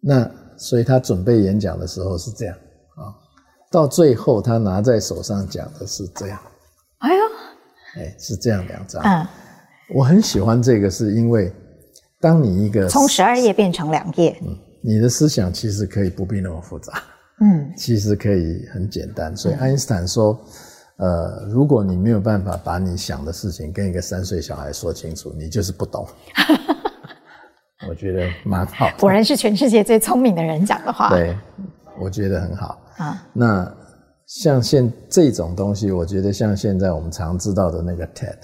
[0.00, 2.54] 那所以他准备演讲的时候是这样
[2.96, 3.16] 啊，
[3.70, 6.38] 到最后他拿在手上讲的是这样。
[6.98, 7.22] 哎呦，
[7.96, 9.02] 哎，是这样两张。
[9.02, 9.26] 嗯。
[9.94, 11.50] 我很喜欢这个，是因为
[12.20, 14.38] 当你一个从十二页变成两页。
[14.42, 14.58] 嗯。
[14.82, 17.02] 你的思想其实可以不必那么复杂，
[17.40, 19.36] 嗯，其实可以很简单。
[19.36, 20.38] 所以爱因斯坦说，
[20.96, 26.06] 呃，如果你没有办法把你想的事情跟一个三岁小孩说清楚，你就是不懂。
[27.88, 28.90] 我觉得蛮好。
[28.98, 31.08] 果然是全世界最聪明的人讲的话。
[31.10, 31.36] 对，
[31.98, 32.78] 我觉得很好。
[32.98, 33.74] 啊，那
[34.26, 38.36] 像现这种东西，我觉得像现在我们常知道的那个 TED。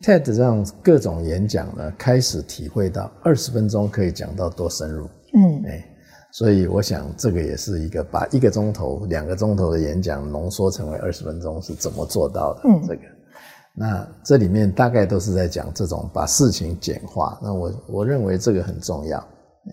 [0.00, 5.08] TED 让各种演讲呢，开始体会到二十分钟可以讲到多深入。
[5.34, 5.84] 嗯，哎，
[6.30, 12.60] 所以我想这个也是一个把一个钟头、两个钟头的演讲浓缩成为二十分钟是怎么做到的？
[12.64, 13.00] 嗯，这个，
[13.74, 17.38] 那这里面大概都是在讲这种把事情简化。
[17.42, 19.72] 那我我认为这个很重要，哎，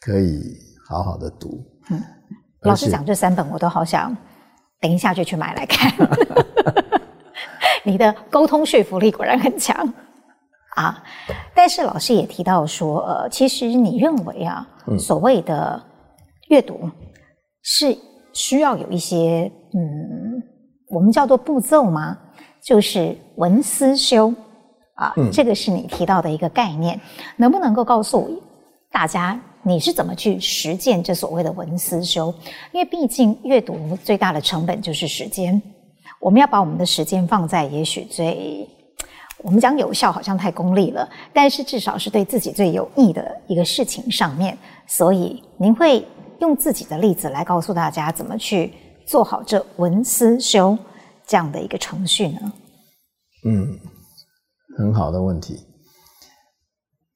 [0.00, 0.56] 可以
[0.88, 1.62] 好好的读。
[1.90, 2.02] 嗯，
[2.62, 4.16] 老师讲这三本我都好想
[4.80, 5.92] 等一下就去买来看。
[7.84, 9.74] 你的沟通说服力果然很强。
[10.78, 11.02] 啊，
[11.56, 15.82] 但是老师也提到说，呃，其实你认为啊，嗯、所谓的
[16.50, 16.88] 阅读
[17.62, 17.98] 是
[18.32, 20.40] 需要有一些，嗯，
[20.90, 22.16] 我们叫做步骤吗？
[22.62, 24.32] 就是文思修
[24.94, 27.00] 啊，嗯、这个是你提到的一个概念，
[27.36, 28.40] 能不能够告诉
[28.92, 32.32] 大家你是怎么去实践这所谓的文思修？
[32.70, 35.60] 因为毕竟阅读最大的成本就是时间，
[36.20, 38.64] 我们要把我们的时间放在也许最。
[39.44, 44.56] 我们讲有效好像太功利了，但是至少是对自己最有益的一个事情上面。
[44.86, 46.06] 所以您会
[46.40, 48.72] 用自己的例子来告诉大家怎么去
[49.06, 50.76] 做好这文思修
[51.26, 52.52] 这样的一个程序呢？
[53.44, 53.78] 嗯，
[54.76, 55.64] 很好的问题。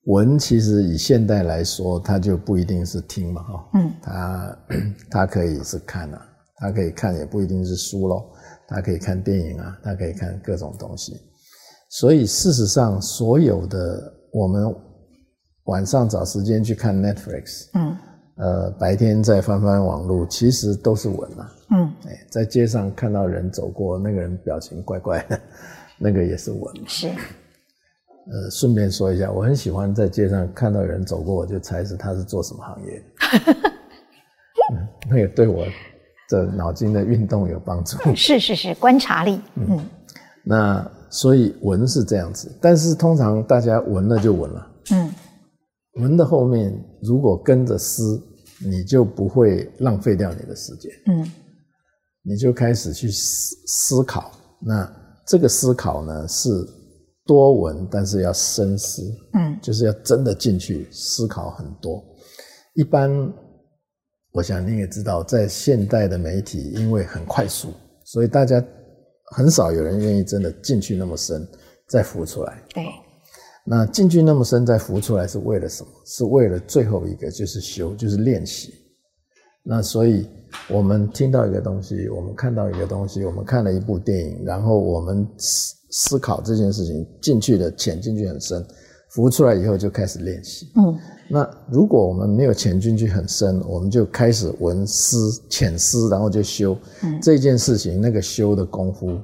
[0.06, 4.58] 文其实以现代来说，它就不一定是听嘛，哈，嗯，它
[5.10, 6.20] 它可以是看啊，
[6.56, 8.32] 它可以看也不一定是书咯，
[8.68, 11.16] 它可以看电影啊，它可以看各种东西。
[11.92, 14.74] 所以，事实上，所有的我们
[15.64, 17.96] 晚上找时间去看 Netflix，嗯，
[18.36, 25.38] 呃，白天再翻翻网络，其实都是文啊，嗯，哎，在街上看到人走过，那个人表情怪怪的，
[26.00, 26.74] 那个也是文。
[26.88, 27.08] 是。
[27.08, 33.52] 呃，顺便说一下，我很喜欢在街上看到有人走过，我就猜是他是做什么行业的。
[34.72, 35.66] 嗯，那个对我
[36.30, 37.98] 的脑筋的运动有帮助。
[38.16, 39.38] 是是是，观察力。
[39.56, 39.86] 嗯，嗯
[40.42, 40.90] 那。
[41.14, 45.14] 所以闻是这样子，但是通常大家闻了就闻了，嗯，
[46.00, 48.18] 闻的后面如果跟着思，
[48.64, 51.30] 你就不会浪费掉你的时间，嗯，
[52.22, 54.32] 你就开始去思思考。
[54.58, 54.90] 那
[55.26, 56.48] 这个思考呢是
[57.26, 59.02] 多闻，但是要深思，
[59.34, 62.02] 嗯，就是要真的进去思考很多。
[62.74, 63.10] 一般
[64.32, 67.68] 我想你也知道，在现代的媒体，因为很快速，
[68.06, 68.64] 所以大家。
[69.32, 71.46] 很少有人愿意真的进去那么深，
[71.88, 72.62] 再浮出来。
[72.74, 72.84] 对，
[73.64, 75.90] 那进去那么深再浮出来是为了什么？
[76.04, 78.74] 是为了最后一个就是修，就是练习。
[79.64, 80.28] 那所以
[80.68, 88.66] 我们听到一个东西，我们看到一个东西，我们看了一部电影，然后我们思思考这件事情进去的潜进去很深，
[89.14, 90.72] 浮出来以后就开始练习。
[90.76, 90.98] 嗯。
[91.28, 95.16] 那如果我们没有潜进去很深，我们就开始闻思
[95.48, 99.18] 浅思，然后就修、嗯、这件事情，那个修的功夫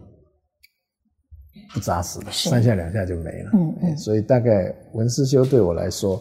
[1.74, 3.50] 不扎实的，三下两下就没了。
[3.52, 6.18] 嗯嗯，所以大概闻思修对我来说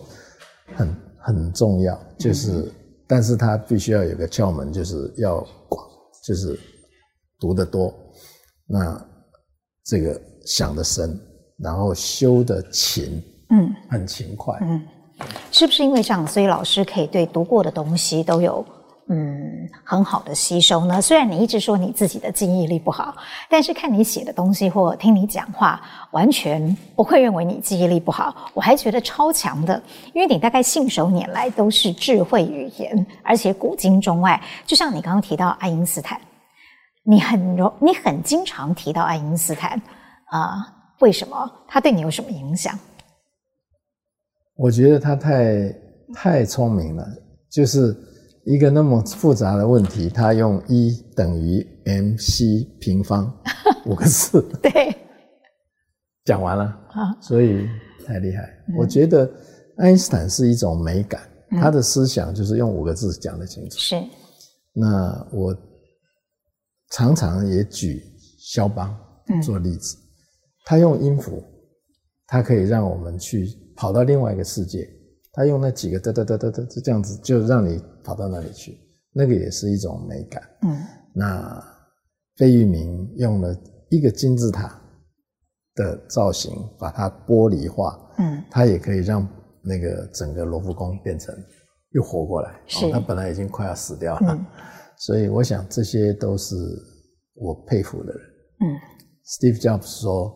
[0.75, 2.71] 很很重要，就是，嗯、
[3.07, 5.39] 但是它必须要有个窍门，就是要
[5.69, 5.87] 广，
[6.25, 6.59] 就是
[7.39, 7.93] 读得多，
[8.65, 9.09] 那
[9.85, 11.17] 这个想得深，
[11.59, 14.81] 然后修得勤，嗯，很勤快，嗯。
[15.51, 18.63] 是不是因为这样，所以老师可以对读过的东西都有
[19.09, 21.01] 嗯，很好的吸收呢？
[21.01, 23.15] 虽然你一直说你自己的记忆力不好，
[23.49, 25.81] 但是看你写的东西或听你讲话，
[26.11, 29.81] 完全不会认为你记忆力不好，我还觉得超强的，
[30.13, 36.19] 因为你大概信手拈来都是智慧语言，而且古今中外，就像你刚刚提到爱因斯坦，
[37.01, 39.81] 你很容，你很经常提到爱因斯坦
[40.25, 40.65] 啊、呃，
[40.99, 41.49] 为什么？
[41.67, 42.77] 他对你有什么影响？
[44.57, 45.73] 我觉得他太
[46.13, 47.07] 太聪明了，
[47.49, 47.95] 就是。
[48.49, 53.29] 一个那么复杂的问题，他用 E 等于 mc 平方
[53.85, 54.95] 五个字，对，
[56.23, 57.67] 讲完了啊，所以
[58.05, 58.49] 太厉害。
[58.77, 59.29] 我觉得
[59.75, 61.21] 爱因斯坦是一种美感，
[61.59, 63.77] 他的思想就是用五个字讲得清楚。
[63.77, 64.01] 是。
[64.71, 65.53] 那我
[66.91, 68.01] 常常也举
[68.39, 68.97] 肖邦
[69.43, 69.97] 做例子，
[70.63, 71.43] 他用音符，
[72.25, 73.45] 他可以让我们去
[73.77, 74.85] 跑到另外一个世界。
[75.31, 78.75] 他用那几个哒哒哒哒哒，就这样子，就让你跑到那里去，
[79.13, 80.41] 那个也是一种美感。
[80.63, 80.75] 嗯，
[81.13, 81.63] 那
[82.37, 83.55] 费玉明用了
[83.91, 84.81] 一个金字塔
[85.75, 87.95] 的造型，把它玻璃化。
[88.17, 89.29] 嗯，他也可以让
[89.61, 91.31] 那个整个罗浮宫变成
[91.91, 92.59] 又活过来。
[92.65, 94.33] 是，他本来已经快要死掉了。
[94.33, 94.43] 嗯，
[94.97, 96.55] 所以我想这些都是
[97.35, 98.21] 我佩服的人。
[98.61, 98.65] 嗯
[99.23, 100.33] ，Steve Jobs 说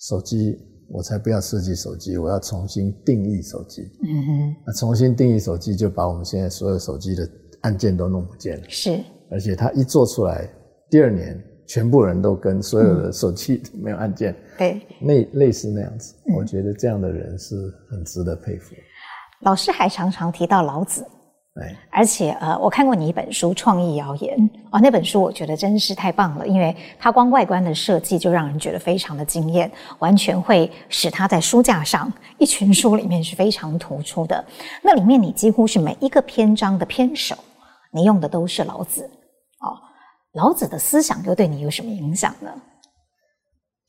[0.00, 0.58] 手机。
[0.94, 3.82] 我才不要设计手机，我要重新定义手机。
[4.04, 7.28] 嗯哼，那重新定义手机，就把我们现在所有手机的
[7.62, 8.64] 按键都弄不见了。
[8.68, 10.48] 是，而且它一做出来，
[10.88, 11.36] 第二年
[11.66, 14.32] 全部人都跟所有的手机没有按键。
[14.32, 17.56] 嗯、对，那类似那样子，我觉得这样的人是
[17.90, 18.76] 很值得佩服。
[19.40, 21.04] 老师还常常提到老子。
[21.88, 24.36] 而且呃，我看过你一本书《创意谣言》
[24.72, 34.44] 哦，那本书我觉得真是太棒了，因为它光外观的设计就让人觉得非常的惊艳，完全会使它在书架上一群书里面是非常突出的。
[34.82, 37.36] 那里面你几乎是每一个篇章的篇首，
[37.92, 39.04] 你用的都是老子
[39.60, 39.78] 哦。
[40.32, 42.50] 老子的思想又对你有什么影响呢？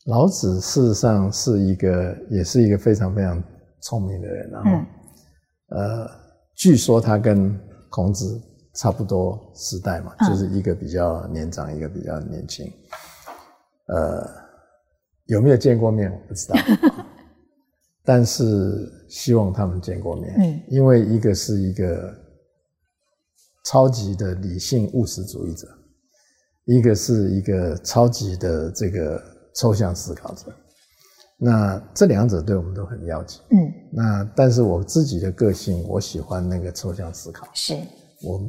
[0.05, 3.43] 老子事实上是一个，也是一个非常非常
[3.82, 4.88] 聪明的人，然后、嗯、
[5.70, 6.24] 呃。
[6.55, 7.57] 据说他跟
[7.89, 8.41] 孔子
[8.73, 12.71] 差不多时代嘛，就是一个比较年长，一个比较年轻。
[13.87, 14.27] 呃，
[15.25, 16.55] 有没有见过面我不知道，
[18.03, 20.33] 但是希望他们见过面。
[20.37, 22.13] 嗯，因为一个是一个
[23.65, 25.67] 超级的理性务实主义者，
[26.65, 29.21] 一个是一个超级的这个
[29.55, 30.53] 抽象思考者。
[31.38, 33.41] 那这两者对我们都很要紧。
[33.49, 37.45] 嗯，那但是我自己的个性，我喜欢那个抽象思考。
[37.53, 37.75] 是，
[38.23, 38.41] 我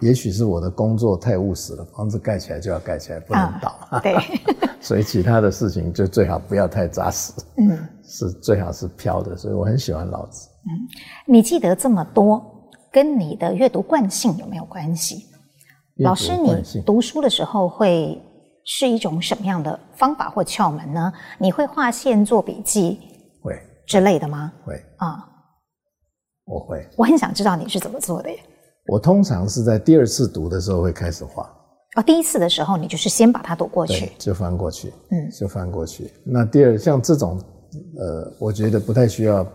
[0.00, 3.68] 也许是我的工作太务实了，房子盖起来就要盖起来，不能倒。
[3.90, 4.16] 啊、对，
[4.82, 7.32] 所以其他的事情就最好不要太扎实。
[7.56, 10.48] 嗯， 是最好是飘的，所以我很喜欢老子。
[10.64, 10.70] 嗯，
[11.26, 12.44] 你记得这么多，
[12.90, 15.26] 跟你的阅读惯性有没有关系？
[15.98, 18.20] 老师，你读书的时候会？
[18.64, 21.12] 是一种什么样的方法或窍门呢？
[21.38, 22.98] 你会画线、做笔记，
[23.42, 24.52] 会之类的吗？
[24.64, 25.24] 会啊，
[26.44, 26.86] 我会。
[26.96, 28.38] 我很想知道你是怎么做的耶。
[28.86, 31.42] 我通常是在第二次读的时候会开始画。
[31.96, 36.10] 哦，第一次的时候你就是先把它读过去，就翻过去，嗯，就翻过去。
[36.24, 37.38] 那第二像这种，
[37.98, 39.46] 呃，我觉得不太需要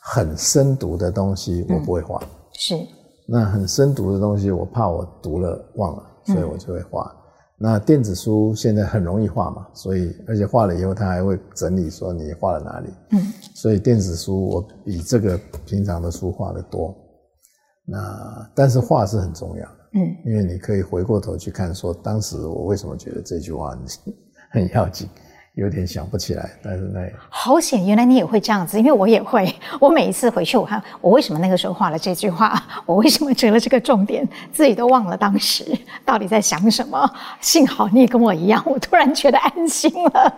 [0.00, 2.20] 很深读的东西，我不会画。
[2.22, 2.74] 嗯，是。
[3.28, 7.14] 那很深读的东西，我怕我读了忘了，所以我就会画。
[7.60, 12.88] 那电子书现在很容易画嘛，所以而且画了以后，他还会整理说你画了哪里。
[13.10, 13.20] 嗯，
[13.54, 15.36] 所以电子书我比这个
[15.66, 16.94] 平常的书画的多。
[17.84, 23.80] 那但是画是很重要的，嗯，因为你可以回过头去看，说当时我为什么觉得这句话很
[24.62, 25.08] 很要紧。
[25.58, 29.52] 有点想不起来，但是那好险，原来你也会这样子，因为我也会。
[29.80, 37.10] 我每一次回去，我看我为什么那个时候画了这句话，我为什么折了这个重点，自己都忘了当时到底在想什么。
[37.40, 40.32] 幸好你也跟我一样，我突然觉得安心了。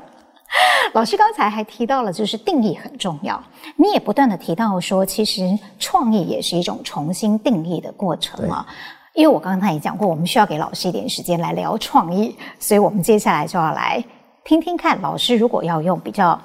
[0.94, 3.38] 老师刚才还提到了，就是定义很重要。
[3.76, 5.42] 你也不断地提到说，其实
[5.78, 8.64] 创意也是一种重新定义的过程嘛。
[9.12, 14.02] 因为我刚才也讲过，我们需要给老师一点时间来聊创意，所以我们接下来就要来。
[14.50, 16.36] 听听看，老师如果要用比较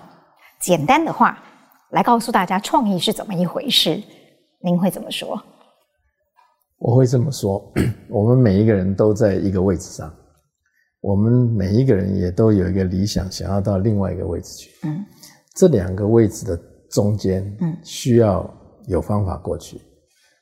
[0.62, 1.44] 简单的话
[1.90, 4.00] 来告诉大家创意是怎么一回事，
[4.64, 5.42] 您会怎么说？
[6.78, 7.60] 我会这么说：
[8.12, 10.14] 我们每一个人都在一个位置上，
[11.02, 14.70] 我们每一个人也都有一个理想，想要到另外一个位置去。
[14.84, 15.04] 嗯，
[15.56, 16.56] 这两个位置的
[16.92, 18.48] 中间，嗯，需要
[18.86, 19.82] 有方法过去。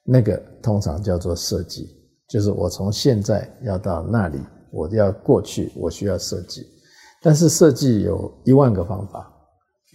[0.03, 1.88] 那个通常叫做设计，
[2.28, 4.38] 就是我从现在要到那里，
[4.70, 6.72] 我要过去，我需要设计。
[7.24, 9.32] 但是设计有一万个方法，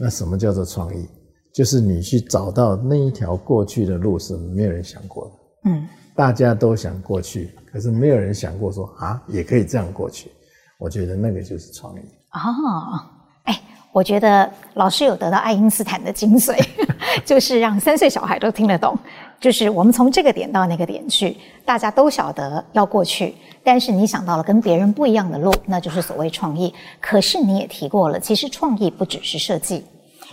[0.00, 1.06] 那什么叫做创意？
[1.54, 5.70] 就是你去找到那一条过去的路是没有人想过的。
[5.70, 10.30] 嗯，大家都想过去，可是没有人想过说啊，也可以这样过去。
[10.78, 12.00] 我觉得那个就是创意。
[12.32, 13.00] 哦，
[13.44, 13.60] 哎，
[13.92, 16.56] 我觉得老师有得到爱因斯坦的精髓，
[17.26, 18.96] 就是让三岁小孩都听得懂。
[19.40, 26.74] 就是我们从这个点到那个点去，大家都晓得要过去，但是你想到了跟别人不一样的路，那就是所谓创意。
[27.00, 29.84] 可是你也提过了，其实创意不只是设计，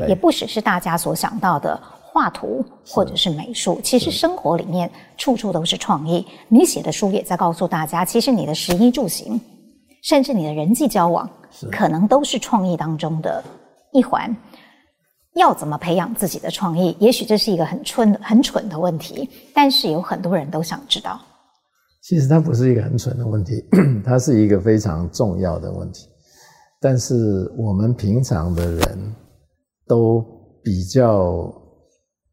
[0.08, 3.80] 也不只是大家所想到的画图或者是美术。
[3.84, 6.26] 其实生活里面处处都是创意。
[6.48, 9.40] 你写的书也在告诉大家，其实你的食衣住行，
[10.02, 11.30] 甚至你的人际交往，
[11.72, 13.44] 可能都是创意当中的
[13.92, 14.36] 一环。
[15.36, 16.96] 要怎么培养自己的创意？
[16.98, 21.20] 也许这是一个很蠢、很蠢的问题，但是有很多人都想知道。
[22.02, 23.62] 其实它不是一个很蠢的问题，
[24.06, 26.08] 它是一个非常重要的问题。
[26.80, 29.16] 但是我们平常的人
[29.88, 30.24] 都
[30.64, 31.52] 比较，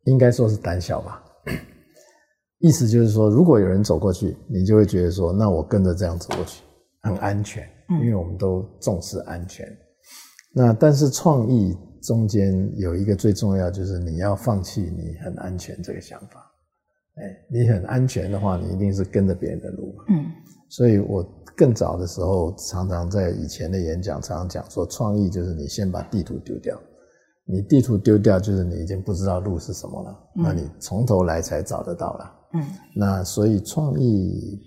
[0.05, 1.21] 应该说是胆小吧。
[2.61, 6.63] 意思就是说，如果有人走过去，你就会觉得说，那我跟着这样走过去
[7.03, 7.69] 很安全，
[8.01, 9.67] 因为我们都重视安全。
[10.55, 11.77] 那但是创意。
[12.03, 16.51] 中间有一个最重要，就是你要放弃你很安全这个想法。
[17.15, 19.95] 哎，你很安全的话，你一定是跟着别人的路。
[20.09, 20.25] 嗯，
[20.71, 21.23] 所以我
[21.55, 26.81] 更早的时候，常常在以前的演讲，常常讲说，创意就是你先把地图丢掉。
[27.45, 30.11] 你地图丢掉，就是你已经不知道路是什么了。
[30.37, 32.33] 嗯，那你从头来才找得到了。
[32.55, 32.65] 嗯，
[32.97, 34.59] 那所以创意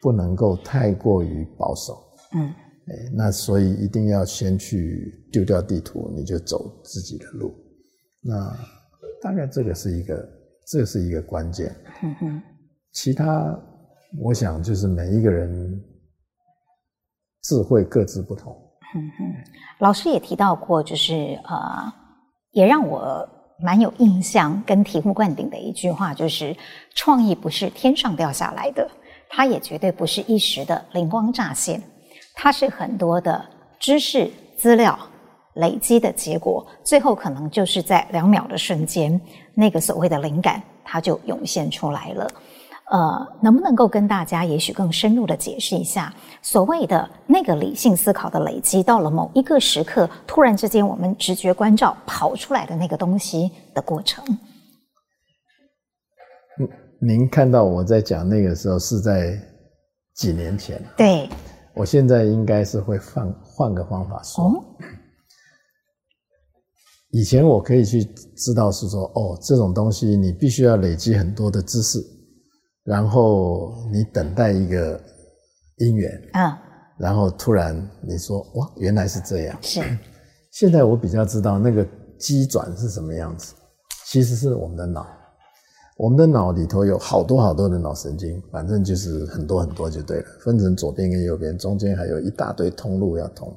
[0.00, 1.94] 不能够太过于保守。
[2.34, 2.52] 嗯。
[3.14, 7.54] 那所以一定要先去丢掉地图，你就走自己的路。
[8.20, 8.56] 那
[9.20, 10.28] 大概这个是一个，
[10.66, 11.74] 这是一个关键。
[12.02, 12.42] 嗯哼。
[12.92, 13.58] 其他，
[14.20, 15.80] 我想就是每一个人
[17.42, 18.52] 智慧各自不同。
[18.94, 19.52] 嗯哼。
[19.78, 21.92] 老师也提到过，就是呃，
[22.50, 23.28] 也让我
[23.60, 26.54] 蛮有印象跟醍醐灌顶的一句话，就是
[26.94, 28.90] 创意不是天上掉下来的，
[29.28, 31.80] 它也绝对不是一时的灵光乍现。
[32.34, 33.44] 它是很多的
[33.78, 34.98] 知识资料
[35.54, 39.20] 累积的结果，最后可能就是在两秒的瞬间，
[39.54, 42.30] 那个所谓的灵感它就涌现出来了。
[42.90, 46.12] 呃，能不能够跟大家也许更深入的解释一下，
[46.42, 54.22] 所谓的那个理性思考的累积，到了某一个时刻，突然之间我们直觉关照跑出来的那个东西的过程？
[57.00, 59.38] 您看到我在讲那个时候是在
[60.14, 60.78] 几年前？
[60.96, 61.28] 对。
[61.74, 64.44] 我现在应该是会换换个方法说。
[64.44, 64.64] 哦。
[67.10, 71.98] 以前我可以去知道是说，哦，这种东西你必须要累积很多的知识，
[72.84, 74.98] 然后你等待一个
[75.76, 76.58] 因缘啊，
[76.98, 79.58] 然后突然你说，哇，原来是这样。
[79.60, 79.80] 是。
[80.52, 81.86] 现在我比较知道那个
[82.18, 83.54] 机转是什么样子，
[84.06, 85.06] 其实是我们的脑。
[86.02, 93.56] 我们的脑里头有好多好多的脑神经，反正就是很多很多就对了，分成左边跟右边，中间还有一大堆通路要通。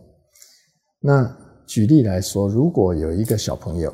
[0.99, 1.35] 那
[1.65, 3.91] 举例来说，如果有一个小朋友，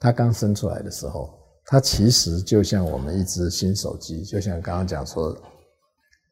[0.00, 1.30] 他刚生出来的时候，
[1.66, 5.32] 他其实就像我们一只新手机，就像刚刚讲说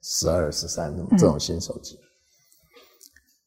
[0.02, 1.96] 十二、十三这种新手机。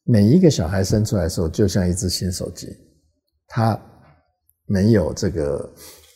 [0.05, 2.65] 每一个小孩生出来的时候，就像一只新手机，
[3.45, 3.77] 他
[4.67, 5.69] 没有这个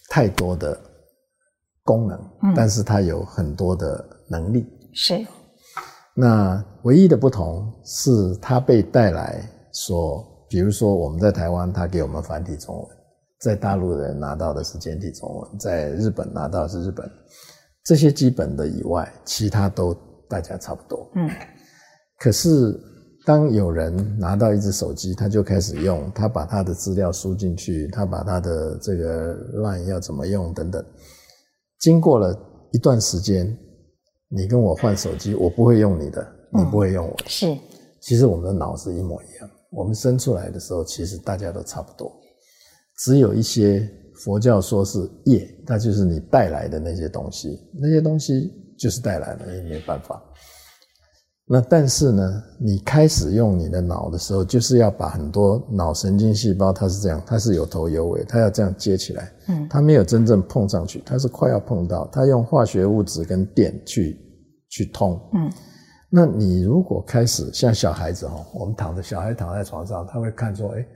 [0.09, 0.79] 太多的。
[1.83, 2.19] 功能，
[2.55, 4.61] 但是它有很多的能力。
[4.61, 5.27] 嗯、是，
[6.15, 12.87] 那唯一的不同是它被带来说，比如说我们在台湾，它给我们繁体中文，
[13.39, 17.09] 在大陆的人拿到的是简体中文，在日本拿到的是日本，
[17.83, 19.93] 这些基本的以外，其他都
[20.29, 21.09] 大家差不多。
[21.15, 21.29] 嗯，
[22.19, 22.79] 可是
[23.25, 30.81] 当有人拿到一只手机，他就开始用，他把他的资料输进去，他把他的这个 line 要怎么用等等。
[31.83, 32.33] 经过了
[32.71, 33.45] 一段时间，
[34.29, 37.25] 你跟我换手机，我不会用你的，你不会用我的。
[37.27, 37.57] 是，
[37.99, 39.49] 其实我们的脑是一模一样。
[39.69, 42.09] 我们生出来的时候，其实大家都差不多，
[42.99, 43.85] 只有一些
[44.23, 50.23] 佛教说是业，那就是你带来的那些东西，那些东西就是带来的，也没办法。
[51.45, 64.17] 那但是呢，你开始用你的脑的时候，就是要把很多脑神经细胞，它是这样，它是有头有尾，它要这样接起来，嗯，它没有真正碰上去，它是快要碰到，它用化学物质跟电去
[64.69, 65.51] 去通，嗯，
[66.09, 70.87] 那你如果开始像小孩子哈，我们躺着，小孩躺在床上，他会看说，哎，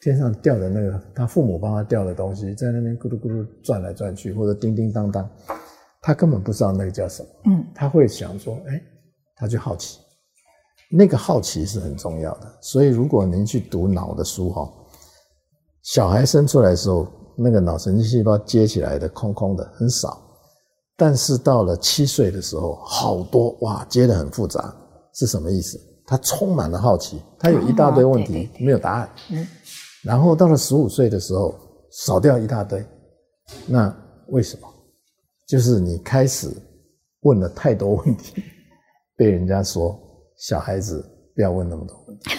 [0.00, 5.28] 天上掉的那个，他父母帮他掉的东西，在那边咕噜咕噜转来转去，或者叮叮当当，
[6.00, 8.80] 他根本不知道那个叫什么，嗯，他会想说，哎。
[9.36, 10.00] 他就好奇，
[10.90, 12.58] 那个好奇是很重要的。
[12.60, 14.72] 所以，如果您去读脑的书哈，
[15.82, 17.06] 小孩生出来的时候，
[17.36, 20.20] 那个脑神经细胞接起来的空空的很少，
[20.96, 24.74] 但是到了七岁的时候，好多哇，接的很复杂，
[25.12, 25.78] 是什么意思？
[26.06, 29.10] 他充满了好奇，他有一大堆问题没有答案。
[29.30, 29.46] 嗯，
[30.02, 31.54] 然后到了十五岁的时候，
[31.90, 32.84] 少掉一大堆。
[33.66, 33.94] 那
[34.28, 34.68] 为什么？
[35.46, 36.50] 就是你开始
[37.20, 38.42] 问了太多问题，
[39.16, 39.98] 被人家说
[40.36, 41.04] 小孩子
[41.34, 42.30] 不要问那么多问题。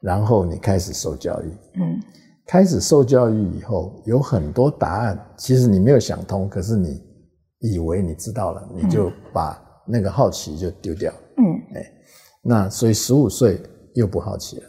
[0.00, 1.50] 然后你开始受教育，
[1.80, 1.98] 嗯，
[2.46, 7.02] 开始受教育以后，有很多答案，其实你没有想通，可是你
[7.60, 11.44] 以为你知道了，你就把那个好奇就丢掉，嗯，
[11.74, 11.92] 哎，
[12.42, 13.58] 那所以十五岁
[13.94, 14.66] 又不好奇了，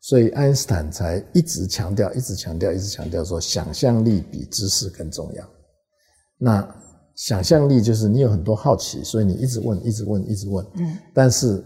[0.00, 5.46] 所以爱因斯坦才一直强调，一直强调，一直强调说，想象力比知识更重要。
[6.38, 6.66] 那
[7.26, 11.62] 想象力就是你有很多好奇，所以你一直问，一直问，一直问，嗯，但是。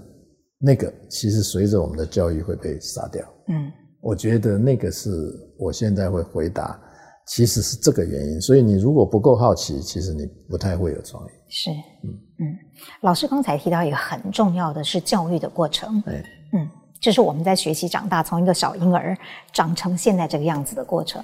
[0.56, 3.22] 那个其实随着我们的教育会被杀掉。
[3.48, 5.10] 嗯，我觉得那个是
[5.58, 6.80] 我现在会回答，
[7.26, 8.40] 其实是这个原因。
[8.40, 11.28] 所以你如果不够好奇，其实你不太会有创意。
[11.50, 12.56] 是，嗯嗯。
[13.02, 16.00] 老师刚才提到一个很重要的是教育的过程。
[16.00, 16.14] 对，
[16.54, 16.66] 嗯，
[16.98, 19.14] 就是我们在学习长大，从一个小婴儿
[19.52, 21.22] 长成现在这个样子的过程。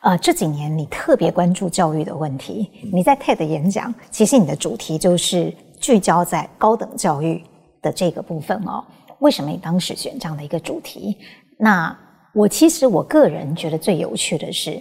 [0.00, 2.70] 呃，这几年你特别关注教育的问题。
[2.92, 7.42] 你在 TED 演讲，其实你的主题就是聚焦在高等教育。
[7.82, 8.84] 的这个部分哦，
[9.20, 11.16] 为什么你当时选这样的一个主题？
[11.56, 11.98] 那
[12.34, 14.78] 我其实我个人觉得最有趣的是，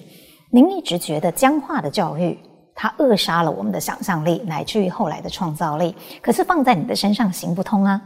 [0.51, 2.37] 您一直觉得僵化的教育
[2.81, 5.93] 它扼杀了我们的想象力，乃至于后来的创造力。
[6.21, 8.01] 可是放在你的身上行不通啊！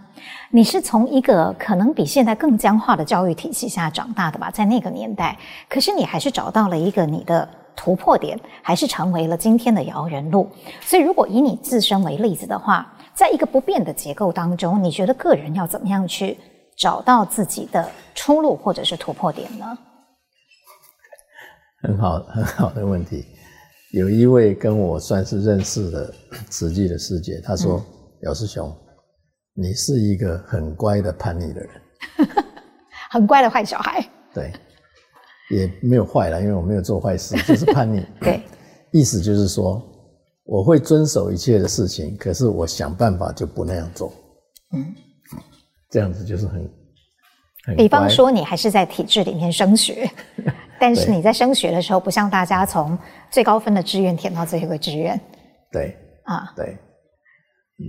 [0.49, 4.49] 你是从一个可能比现在更僵化的教育体系下长大的吧？
[4.49, 5.37] 在那个年代，
[5.69, 10.49] 可是你还是找到了一个你的突破点，还是成为了今天的摇人路。
[10.81, 16.35] 所以，如果以你自身为例子的话，在一个不变的结构当中，你觉得个人要怎么样去
[16.75, 19.77] 找到自己的出路或者是突破点呢？
[21.83, 23.23] 很好，很好的问题。
[23.93, 26.13] 有一位跟我算是认识的
[26.49, 27.77] 慈济的师姐，她说
[28.25, 28.75] ：“姚、嗯、师兄，
[29.53, 31.69] 你是一个很乖的叛逆的人，
[33.11, 34.51] 很乖的坏小孩。”对，
[35.51, 38.03] 也没有坏了，因为我没有做坏事，就是叛逆。
[38.19, 38.41] 对，
[38.91, 39.81] 意思就是说。
[40.45, 44.11] 我会遵守一切的事情，可是我想办法就不那样做。
[44.73, 44.93] 嗯，
[45.89, 46.69] 这样子就是很，
[47.63, 50.05] 很比方说，你还是在体制里面升学，
[50.83, 52.99] 但是你在升学的时候，不像大家从
[53.31, 55.17] 最高分的志愿填到最后一个志愿。
[55.71, 56.77] 对啊，对。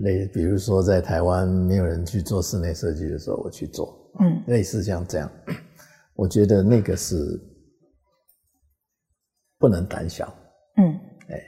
[0.05, 3.93] 类比如说，在台湾没有人去做室内设计的时候，我去做。
[4.21, 5.29] 嗯，类似像这样，
[6.15, 7.17] 我觉得那个是
[9.59, 10.33] 不能胆小。
[10.77, 10.95] 嗯。
[11.31, 11.41] 哎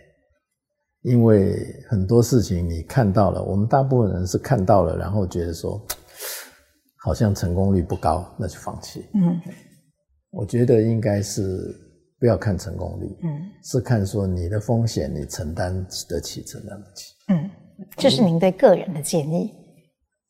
[1.02, 1.54] 因为
[1.88, 5.80] 很多事情你看到了，我们大部分人是看到了，然后觉得说
[7.06, 9.08] 好像成功率不高，那就放弃。
[9.14, 9.40] 嗯，
[10.36, 11.74] 我觉得应该是
[12.20, 13.28] 不要看成功率，嗯，
[13.64, 15.74] 是看说你的风险你承担
[16.08, 17.14] 得起，承担不起。
[17.28, 17.50] 嗯，
[17.96, 19.50] 这是您对个人的建议。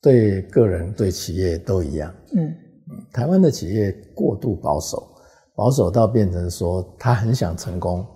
[0.01, 2.15] 对个人、对企业都一样。
[2.37, 2.55] 嗯，
[3.13, 5.03] 台湾的企业过度保守，
[5.57, 8.07] 保守到变成说他很想成功。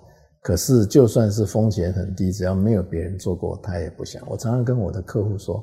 [0.41, 4.23] 可是，就算是风险很低，只要没有别人做过，他也不想。
[4.29, 5.61] 我常常跟我的客户说：“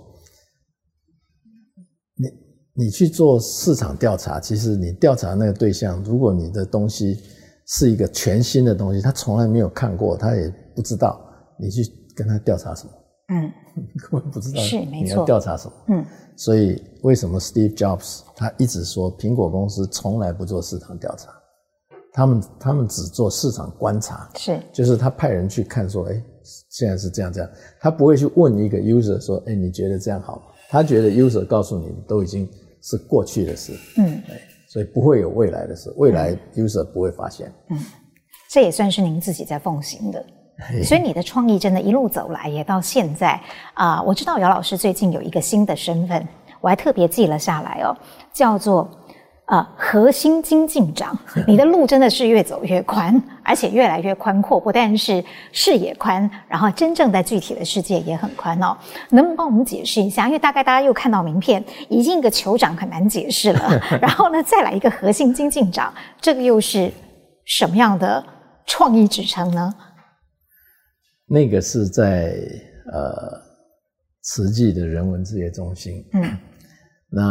[2.78, 7.20] 你你去做市场调查，其实你调查那个对象，如果你的东西
[7.66, 11.20] 是一个全新的东西，他从来没有看过，他也不知道，
[11.58, 11.82] 你去
[12.14, 12.92] 跟他调查什么？
[13.30, 13.50] 嗯，
[14.10, 15.72] 根本不知道你要调查什么。
[15.88, 16.04] 嗯，
[16.36, 21.30] 所以为什么 Steve Jobs 他一直说苹果公司从来不做市场调查？
[22.12, 26.24] 他们他们只做市场观察，是，就是他派人去看，说，哎，
[26.70, 27.50] 现在是这样这样，
[27.80, 30.42] 他不会去问一个 user 说，哎，你觉得这样好吗？
[30.70, 32.48] 他觉得 user 告诉你都已经
[32.82, 34.22] 是过去的事，嗯，
[34.68, 37.78] 所以不会有未来的事，未来 user 不会发现，嗯，
[38.50, 40.24] 这也算是您自己在奉行的，
[40.84, 43.40] 所以你的创意真的一路走来也到现在
[43.74, 46.26] 啊，我知道姚老师最近有一个新的身份，
[46.60, 47.96] 我还特别记了下来哦，
[48.32, 48.88] 叫做。
[49.48, 51.18] 啊、呃，核心精进长，
[51.48, 54.60] 你的路真的是越走越宽，而且越来越宽阔。
[54.60, 58.76] 不但是视野宽，然后真正在具体的世界也很宽哦。
[59.08, 60.26] 能不能帮我们解释一下？
[60.26, 63.80] 因为大概大家又看到名片，已经一个酋长很难解释了。
[64.02, 66.92] 然后呢，再来一个核心精进长，这个又是
[67.46, 68.22] 什么样的
[68.66, 69.74] 创意支撑呢？
[71.26, 72.34] 那个是在
[72.92, 73.40] 呃
[74.24, 76.04] 慈济的人文志业中心。
[76.12, 76.36] 嗯，
[77.10, 77.22] 那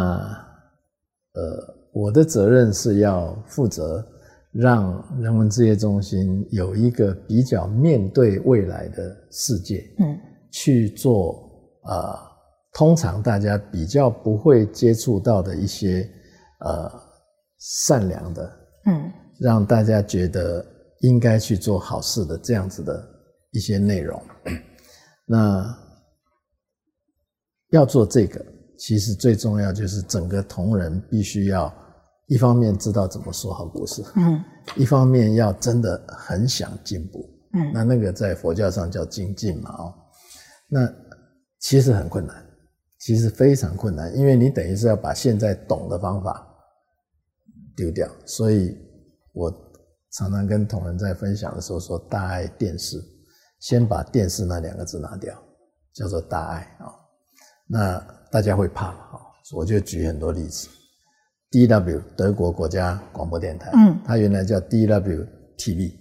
[1.33, 1.76] 呃。
[1.97, 4.05] 我的责任是要负责
[4.51, 10.15] 让人文志业中心有一个比较面对未来的世界，嗯，
[10.51, 11.33] 去做
[11.85, 12.15] 呃，
[12.73, 16.07] 通常大家比较不会接触到的一些
[16.59, 16.87] 呃
[17.57, 20.63] 善良的，嗯，让大家觉得
[21.01, 23.03] 应该去做好事的这样子的
[23.51, 24.21] 一些内容。
[25.25, 25.75] 那
[27.71, 28.45] 要做这个，
[28.77, 31.73] 其实最重要就是整个同仁必须要
[32.27, 34.43] 一方面知道怎么说好故事，嗯，
[34.75, 39.93] 一方面要真的很想进步，嗯，那那个在佛教上叫精进嘛，哦，
[40.67, 40.87] 那
[41.59, 42.45] 其实很困难，
[42.99, 46.45] 其实非常困难，因为你等于是要把现在懂的方法
[47.75, 48.77] 丢掉，所以
[49.33, 49.49] 我
[50.11, 53.01] 常常跟同仁在分享的时候说，大爱电视，
[53.59, 55.33] 先把电视那两个字拿掉，
[55.93, 56.91] 叫做大爱啊。
[57.67, 57.99] 那
[58.31, 59.19] 大家会怕啊，
[59.53, 60.67] 我就举很多例子。
[61.57, 65.27] DW 德国国家广播电台，嗯，它原来叫 DW
[65.57, 65.91] TV，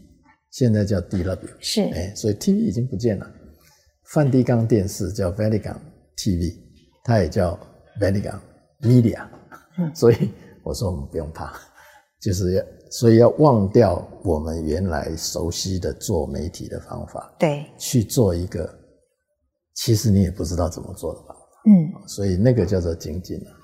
[0.50, 3.26] 现在叫 DW，是，哎，所以 TV 已经不见了。
[4.12, 5.76] 梵蒂冈电视叫 Vatican
[6.14, 6.54] TV，
[7.02, 7.58] 它也叫
[7.98, 8.38] Vatican
[8.82, 9.26] Media，
[9.78, 10.30] 嗯，所以
[10.62, 11.50] 我说我们不用怕，
[12.20, 18.70] 就是要，所以要忘掉我们原来熟悉的做媒体的方法，对，去做一个
[19.74, 21.36] 其实你也不知道怎么做的方法。
[21.64, 23.55] 嗯，所以那个叫做精进啊。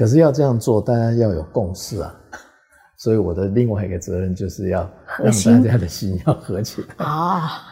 [0.00, 2.10] 可是要这样做，大家要有共识啊。
[2.96, 7.66] 所以我的另外一个责任就是要让大家的心要合起来啊。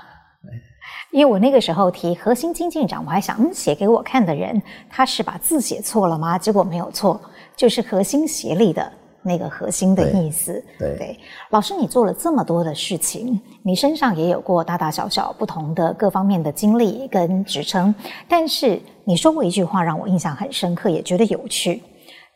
[1.10, 4.60] 因为我那个时候提核心经济长，我还想，嗯，写给我看的人
[4.90, 6.36] 他是把字写错了吗？
[6.38, 7.18] 结果没有错，
[7.56, 8.92] 就是核心协力的。
[9.20, 17.92] 那个核心的意思，对，对，对，老师，你做了这么多的事情，你身上也有过大大小小不同的各方面的经历跟职称，
[18.28, 21.82] 但是你说过一句话让我印象很深刻，也觉得有趣，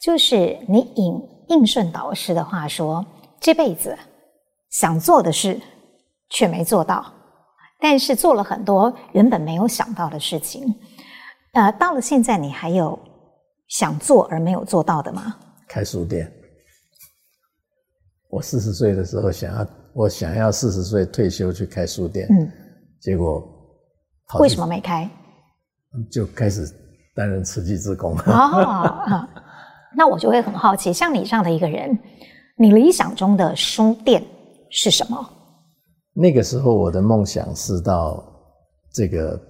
[0.02, 3.06] 就是你引应顺导师的话说，
[3.40, 3.96] 这辈子
[4.68, 5.60] 想做的事
[6.28, 7.06] 却没做到，
[7.80, 10.74] 但是做了很多原本没有想到的事情，
[11.52, 12.98] 呃，到了现在，你还有
[13.68, 15.36] 想做而没有做到的吗？
[15.68, 16.30] 开书店。
[18.28, 22.50] 我四十岁的时候想要，我想要四十岁退休去开书店，嗯，
[23.00, 23.40] 结果
[24.40, 25.08] 为什么没开？
[26.10, 26.66] 就开始
[27.14, 28.18] 担任慈济志工。
[28.26, 29.28] 哦，
[29.96, 31.98] 那我就会很好奇，像你这样的一个人，
[32.56, 34.22] 你理想中的书店
[34.70, 35.28] 是什么？
[36.14, 38.22] 那个时候我的梦想是到
[38.92, 39.40] 这个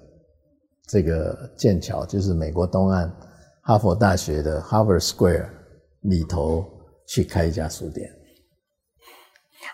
[0.88, 3.12] 这个剑桥，就是美国东岸
[3.62, 5.48] 哈佛大学的 Harvard Square
[6.02, 6.64] 里头
[7.08, 8.08] 去开一家书店。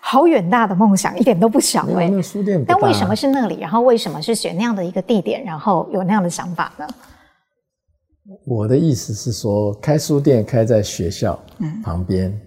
[0.01, 2.09] 好远大的梦想，一点都不小哎！
[2.09, 3.59] 那书店，但为什么是那里？
[3.59, 5.43] 然后为什么是选那样的一个地点？
[5.43, 6.87] 然后有那样的想法呢？
[8.45, 11.39] 我的意思是说，开书店开在学校
[11.83, 12.41] 旁边，嗯、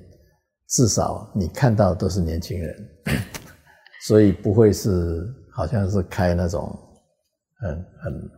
[0.68, 2.88] 至少你看到都是年轻人，
[4.06, 6.76] 所以不会是好像是开那种
[7.60, 8.30] 很很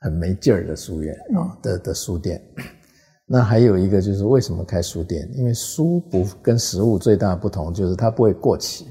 [0.00, 2.40] 很没劲儿的书院啊的的书店。
[3.26, 5.26] 那还有一个就是为什么开书店？
[5.34, 8.86] 因为书不跟食物最大的不同就是它不会过期，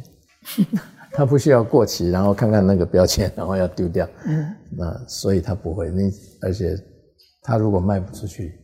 [1.14, 4.10] 它不需要过期，然后看看那个标签，然后要丢掉。
[4.26, 5.92] 嗯，那所以它不会。
[5.92, 6.12] 你
[6.42, 6.76] 而且
[7.44, 8.58] 它如果卖不出去，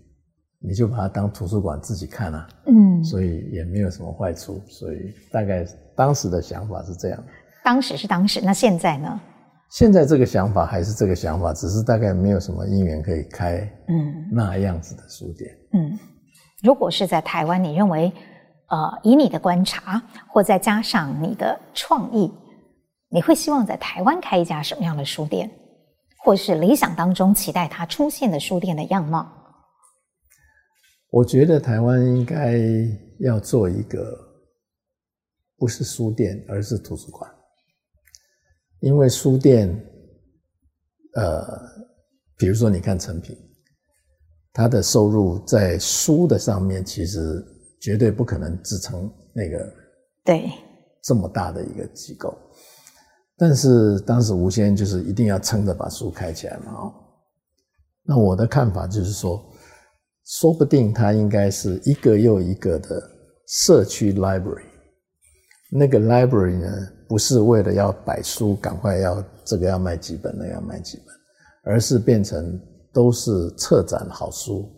[0.59, 2.47] 你就把它当图书馆自己看啊。
[2.67, 4.61] 嗯，所以也没有什么坏处。
[4.67, 5.65] 所以大概
[5.95, 7.23] 当时的想法是这样。
[7.63, 9.19] 当时是当时，那现在呢？
[9.71, 15.55] 现在这个想法还是这个想法，只是大概没有什么因缘可以开，嗯，那样子的书店。
[15.73, 15.99] 嗯，
[16.63, 18.11] 如果是在台湾，你认为，
[18.69, 22.33] 呃，以你的观察，或再加上你的创意，
[23.09, 25.51] 你会希望在台湾开一家什么样的书店，
[26.21, 29.27] 或是理想当中期待它出现的书店的样貌？
[31.11, 32.59] 我觉得台湾应该
[33.19, 34.15] 要做一个，
[35.57, 37.29] 不是书店，而是图书馆。
[38.81, 39.67] 因为书店，
[41.15, 41.43] 呃，
[42.37, 43.35] 比如说你看诚品，
[44.53, 47.43] 它的收入在书的上面，其实
[47.81, 49.73] 绝对不可能支撑那个
[50.23, 50.51] 对
[51.03, 52.37] 这么大的一个机构。
[53.39, 56.93] 但是当时吴先生就是一定要撑着把书开起来嘛，哦。
[58.03, 59.41] 那我的看法就是说，
[60.25, 63.01] 说不定它应该是一个又一个的
[63.47, 64.65] 社区 library，
[65.71, 66.67] 那个 library 呢？
[67.07, 71.07] 不是为了要摆书，赶快要这个要卖几本，那个要卖几本，
[71.63, 72.59] 而是变成
[72.93, 74.69] 都是策展好书。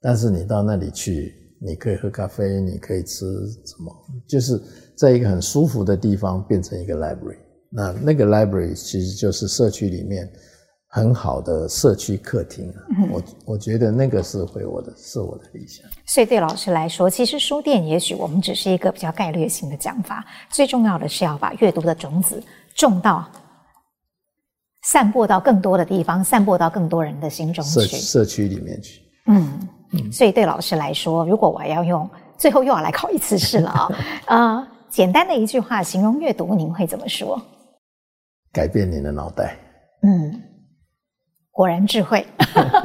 [0.00, 3.92] 但是你到那里去，你可以喝咖啡，你可以吃什么，
[4.26, 4.58] 就是
[4.96, 7.36] 在一个很舒服的地方变成一个 library。
[7.76, 10.26] 那那个 library 其实就是社区里面。
[10.88, 12.80] 很好的社区客厅啊，
[13.12, 15.84] 我我觉得那个是会我的，是我的理想。
[16.06, 22.42] 所以对老师来说，其实书店也许我们只是一个比较概略性的讲法，最重要的是要把阅读的种子
[22.74, 23.28] 种到、
[24.84, 29.02] 散播到更多的地方，散播到更多人的心中去，社社区里面去。
[29.26, 30.10] 嗯嗯。
[30.10, 32.08] 所以对老师来说，如果我要用
[32.38, 33.88] 最后又要来考一次试了啊，
[34.28, 37.38] 呃，简单的一句话形容阅读，您会怎么说？
[38.56, 39.54] 改变你的脑袋。
[40.02, 40.42] 嗯。
[41.50, 42.26] 果然智慧。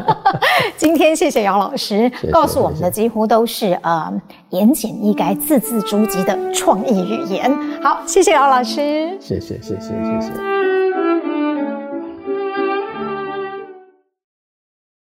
[0.77, 7.51] 今天谢谢姚老师，告诉我们的几乎都是呃言简意赅、字字珠玑的创意语言。
[7.81, 9.17] 好，谢谢姚老师。
[9.19, 10.60] 谢谢谢谢谢谢。